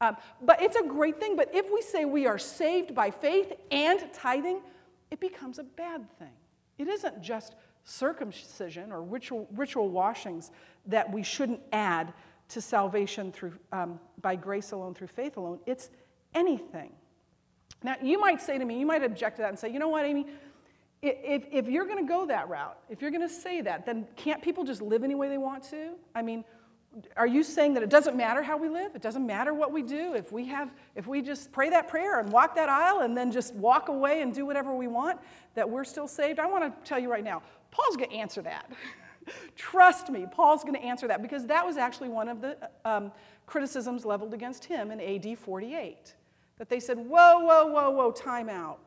Um, 0.00 0.16
but 0.40 0.62
it's 0.62 0.76
a 0.76 0.84
great 0.84 1.18
thing. 1.18 1.34
But 1.34 1.52
if 1.52 1.66
we 1.72 1.82
say 1.82 2.04
we 2.04 2.26
are 2.26 2.38
saved 2.38 2.94
by 2.94 3.10
faith 3.10 3.52
and 3.72 4.00
tithing, 4.12 4.60
it 5.10 5.18
becomes 5.18 5.58
a 5.58 5.64
bad 5.64 6.08
thing. 6.18 6.28
It 6.80 6.88
isn't 6.88 7.20
just 7.20 7.56
circumcision 7.84 8.90
or 8.90 9.02
ritual, 9.02 9.46
ritual 9.54 9.90
washings 9.90 10.50
that 10.86 11.12
we 11.12 11.22
shouldn't 11.22 11.60
add 11.72 12.14
to 12.48 12.62
salvation 12.62 13.32
through, 13.32 13.52
um, 13.70 14.00
by 14.22 14.34
grace 14.34 14.72
alone, 14.72 14.94
through 14.94 15.08
faith 15.08 15.36
alone. 15.36 15.60
It's 15.66 15.90
anything. 16.34 16.92
Now, 17.82 17.96
you 18.00 18.18
might 18.18 18.40
say 18.40 18.56
to 18.56 18.64
me, 18.64 18.80
you 18.80 18.86
might 18.86 19.02
object 19.02 19.36
to 19.36 19.42
that 19.42 19.50
and 19.50 19.58
say, 19.58 19.70
you 19.70 19.78
know 19.78 19.88
what, 19.88 20.06
Amy? 20.06 20.24
If, 21.02 21.44
if 21.52 21.68
you're 21.68 21.84
going 21.84 22.02
to 22.02 22.08
go 22.08 22.24
that 22.26 22.48
route, 22.48 22.78
if 22.88 23.02
you're 23.02 23.10
going 23.10 23.28
to 23.28 23.34
say 23.34 23.60
that, 23.60 23.84
then 23.84 24.06
can't 24.16 24.42
people 24.42 24.64
just 24.64 24.80
live 24.80 25.04
any 25.04 25.14
way 25.14 25.28
they 25.28 25.38
want 25.38 25.62
to? 25.64 25.92
I 26.14 26.22
mean, 26.22 26.44
are 27.16 27.26
you 27.26 27.44
saying 27.44 27.74
that 27.74 27.82
it 27.82 27.90
doesn't 27.90 28.16
matter 28.16 28.42
how 28.42 28.56
we 28.56 28.68
live? 28.68 28.96
It 28.96 29.02
doesn't 29.02 29.24
matter 29.24 29.54
what 29.54 29.72
we 29.72 29.82
do? 29.82 30.14
If 30.14 30.32
we 30.32 30.46
have, 30.46 30.70
if 30.96 31.06
we 31.06 31.22
just 31.22 31.52
pray 31.52 31.70
that 31.70 31.88
prayer 31.88 32.18
and 32.18 32.32
walk 32.32 32.56
that 32.56 32.68
aisle 32.68 33.00
and 33.00 33.16
then 33.16 33.30
just 33.30 33.54
walk 33.54 33.88
away 33.88 34.22
and 34.22 34.34
do 34.34 34.44
whatever 34.44 34.74
we 34.74 34.88
want, 34.88 35.20
that 35.54 35.68
we're 35.68 35.84
still 35.84 36.08
saved? 36.08 36.40
I 36.40 36.46
want 36.46 36.64
to 36.64 36.88
tell 36.88 36.98
you 36.98 37.10
right 37.10 37.22
now, 37.22 37.42
Paul's 37.70 37.96
going 37.96 38.10
to 38.10 38.16
answer 38.16 38.42
that. 38.42 38.70
Trust 39.56 40.10
me, 40.10 40.26
Paul's 40.30 40.62
going 40.62 40.74
to 40.74 40.82
answer 40.82 41.06
that 41.06 41.22
because 41.22 41.46
that 41.46 41.64
was 41.64 41.76
actually 41.76 42.08
one 42.08 42.28
of 42.28 42.40
the 42.40 42.56
um, 42.84 43.12
criticisms 43.46 44.04
leveled 44.04 44.34
against 44.34 44.64
him 44.64 44.90
in 44.90 45.00
AD 45.00 45.38
48. 45.38 46.14
That 46.58 46.68
they 46.68 46.80
said, 46.80 46.98
whoa, 46.98 47.38
whoa, 47.38 47.66
whoa, 47.66 47.90
whoa, 47.90 48.10
time 48.10 48.48
out. 48.48 48.80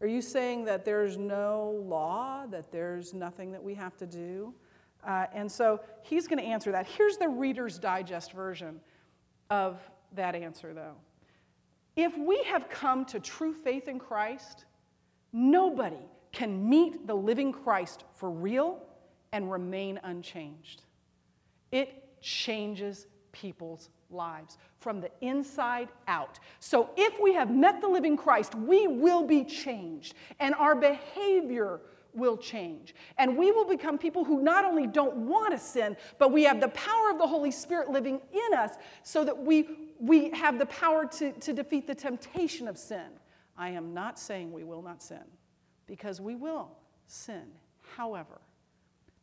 Are 0.00 0.06
you 0.06 0.22
saying 0.22 0.64
that 0.66 0.84
there's 0.84 1.18
no 1.18 1.82
law, 1.84 2.46
that 2.46 2.70
there's 2.70 3.12
nothing 3.12 3.52
that 3.52 3.62
we 3.62 3.74
have 3.74 3.96
to 3.98 4.06
do? 4.06 4.54
Uh, 5.06 5.26
and 5.34 5.50
so 5.50 5.80
he's 6.02 6.26
going 6.26 6.38
to 6.38 6.44
answer 6.44 6.72
that. 6.72 6.86
Here's 6.86 7.16
the 7.16 7.28
Reader's 7.28 7.78
Digest 7.78 8.32
version 8.32 8.80
of 9.48 9.80
that 10.14 10.34
answer, 10.34 10.74
though. 10.74 10.94
If 11.96 12.16
we 12.16 12.42
have 12.44 12.68
come 12.68 13.04
to 13.06 13.20
true 13.20 13.52
faith 13.52 13.88
in 13.88 13.98
Christ, 13.98 14.64
nobody 15.32 15.96
can 16.32 16.68
meet 16.68 17.06
the 17.06 17.14
living 17.14 17.52
Christ 17.52 18.04
for 18.14 18.30
real 18.30 18.82
and 19.32 19.50
remain 19.50 20.00
unchanged. 20.02 20.82
It 21.72 22.20
changes 22.20 23.06
people's 23.32 23.90
lives 24.10 24.58
from 24.78 25.00
the 25.00 25.10
inside 25.20 25.88
out. 26.08 26.38
So 26.58 26.90
if 26.96 27.20
we 27.20 27.32
have 27.34 27.50
met 27.54 27.80
the 27.80 27.88
living 27.88 28.16
Christ, 28.16 28.54
we 28.54 28.86
will 28.86 29.24
be 29.26 29.44
changed, 29.44 30.14
and 30.38 30.54
our 30.54 30.74
behavior 30.74 31.80
will 32.14 32.36
change. 32.36 32.94
And 33.18 33.36
we 33.36 33.50
will 33.50 33.66
become 33.66 33.98
people 33.98 34.24
who 34.24 34.42
not 34.42 34.64
only 34.64 34.86
don't 34.86 35.16
want 35.16 35.52
to 35.52 35.58
sin, 35.58 35.96
but 36.18 36.32
we 36.32 36.44
have 36.44 36.60
the 36.60 36.68
power 36.68 37.10
of 37.10 37.18
the 37.18 37.26
Holy 37.26 37.50
Spirit 37.50 37.90
living 37.90 38.20
in 38.32 38.58
us 38.58 38.72
so 39.02 39.24
that 39.24 39.36
we, 39.36 39.68
we 39.98 40.30
have 40.30 40.58
the 40.58 40.66
power 40.66 41.06
to, 41.06 41.32
to 41.32 41.52
defeat 41.52 41.86
the 41.86 41.94
temptation 41.94 42.68
of 42.68 42.76
sin. 42.78 43.06
I 43.56 43.70
am 43.70 43.92
not 43.92 44.18
saying 44.18 44.52
we 44.52 44.64
will 44.64 44.82
not 44.82 45.02
sin, 45.02 45.24
because 45.86 46.20
we 46.20 46.34
will 46.34 46.70
sin. 47.06 47.44
However, 47.96 48.40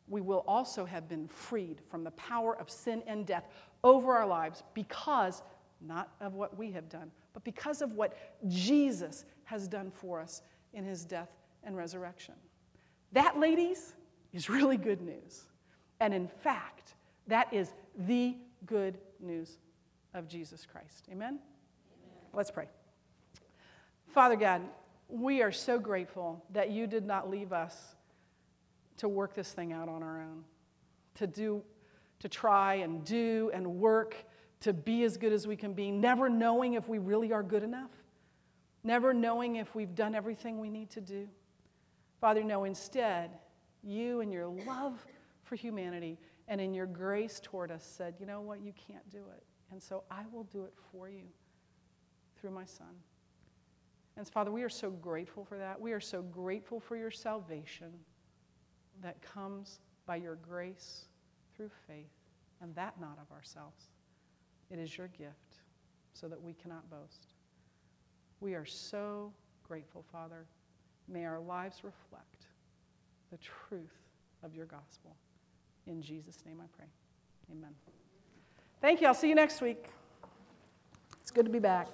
we 0.06 0.20
will 0.20 0.44
also 0.46 0.84
have 0.84 1.08
been 1.08 1.28
freed 1.28 1.80
from 1.90 2.04
the 2.04 2.12
power 2.12 2.56
of 2.58 2.70
sin 2.70 3.02
and 3.06 3.26
death 3.26 3.44
over 3.84 4.14
our 4.14 4.26
lives 4.26 4.62
because 4.74 5.42
not 5.80 6.10
of 6.20 6.34
what 6.34 6.56
we 6.56 6.72
have 6.72 6.88
done, 6.88 7.10
but 7.34 7.44
because 7.44 7.82
of 7.82 7.92
what 7.92 8.16
Jesus 8.48 9.24
has 9.44 9.68
done 9.68 9.90
for 9.90 10.20
us 10.20 10.42
in 10.72 10.84
his 10.84 11.04
death 11.04 11.30
and 11.62 11.76
resurrection. 11.76 12.34
That, 13.12 13.38
ladies, 13.38 13.94
is 14.32 14.48
really 14.48 14.76
good 14.76 15.00
news. 15.00 15.44
And 16.00 16.12
in 16.14 16.28
fact, 16.28 16.94
that 17.26 17.52
is 17.52 17.72
the 17.96 18.36
good 18.66 18.98
news 19.20 19.58
of 20.14 20.28
Jesus 20.28 20.66
Christ. 20.66 21.06
Amen? 21.10 21.28
Amen? 21.28 21.38
Let's 22.32 22.50
pray. 22.50 22.66
Father 24.08 24.36
God, 24.36 24.62
we 25.08 25.42
are 25.42 25.52
so 25.52 25.78
grateful 25.78 26.44
that 26.50 26.70
you 26.70 26.86
did 26.86 27.04
not 27.04 27.30
leave 27.30 27.52
us 27.52 27.96
to 28.98 29.08
work 29.08 29.34
this 29.34 29.52
thing 29.52 29.72
out 29.72 29.88
on 29.88 30.02
our 30.02 30.20
own, 30.20 30.44
to 31.14 31.26
do, 31.26 31.62
to 32.20 32.28
try 32.28 32.74
and 32.74 33.04
do 33.04 33.50
and 33.54 33.66
work 33.76 34.16
to 34.60 34.72
be 34.72 35.04
as 35.04 35.16
good 35.16 35.32
as 35.32 35.46
we 35.46 35.56
can 35.56 35.72
be, 35.72 35.90
never 35.90 36.28
knowing 36.28 36.74
if 36.74 36.88
we 36.88 36.98
really 36.98 37.32
are 37.32 37.42
good 37.42 37.62
enough, 37.62 37.90
never 38.82 39.14
knowing 39.14 39.56
if 39.56 39.74
we've 39.74 39.94
done 39.94 40.14
everything 40.14 40.58
we 40.58 40.68
need 40.68 40.90
to 40.90 41.00
do. 41.00 41.28
Father, 42.20 42.42
no, 42.42 42.64
instead, 42.64 43.30
you 43.82 44.20
and 44.20 44.32
your 44.32 44.46
love 44.46 45.06
for 45.44 45.56
humanity 45.56 46.18
and 46.48 46.60
in 46.60 46.74
your 46.74 46.86
grace 46.86 47.40
toward 47.42 47.70
us 47.70 47.84
said, 47.84 48.14
you 48.18 48.26
know 48.26 48.40
what, 48.40 48.60
you 48.60 48.72
can't 48.72 49.08
do 49.10 49.24
it. 49.36 49.44
And 49.70 49.82
so 49.82 50.02
I 50.10 50.22
will 50.32 50.44
do 50.44 50.64
it 50.64 50.72
for 50.90 51.08
you 51.08 51.24
through 52.40 52.50
my 52.50 52.64
son. 52.64 52.94
And 54.16 54.26
Father, 54.26 54.50
we 54.50 54.62
are 54.62 54.68
so 54.68 54.90
grateful 54.90 55.44
for 55.44 55.58
that. 55.58 55.80
We 55.80 55.92
are 55.92 56.00
so 56.00 56.22
grateful 56.22 56.80
for 56.80 56.96
your 56.96 57.10
salvation 57.10 57.92
that 59.00 59.20
comes 59.22 59.80
by 60.06 60.16
your 60.16 60.36
grace 60.36 61.04
through 61.54 61.70
faith, 61.86 62.10
and 62.60 62.74
that 62.74 63.00
not 63.00 63.18
of 63.20 63.30
ourselves. 63.30 63.90
It 64.70 64.78
is 64.78 64.96
your 64.96 65.08
gift 65.08 65.60
so 66.14 66.26
that 66.28 66.40
we 66.40 66.54
cannot 66.54 66.88
boast. 66.90 67.34
We 68.40 68.54
are 68.54 68.64
so 68.64 69.32
grateful, 69.62 70.04
Father. 70.10 70.46
May 71.08 71.24
our 71.24 71.40
lives 71.40 71.78
reflect 71.82 72.46
the 73.30 73.38
truth 73.38 73.98
of 74.42 74.54
your 74.54 74.66
gospel. 74.66 75.16
In 75.86 76.02
Jesus' 76.02 76.44
name 76.46 76.60
I 76.60 76.66
pray. 76.76 76.86
Amen. 77.50 77.70
Thank 78.80 79.00
you. 79.00 79.06
I'll 79.06 79.14
see 79.14 79.28
you 79.28 79.34
next 79.34 79.60
week. 79.60 79.86
It's 81.20 81.30
good 81.30 81.46
to 81.46 81.50
be 81.50 81.58
back. 81.58 81.88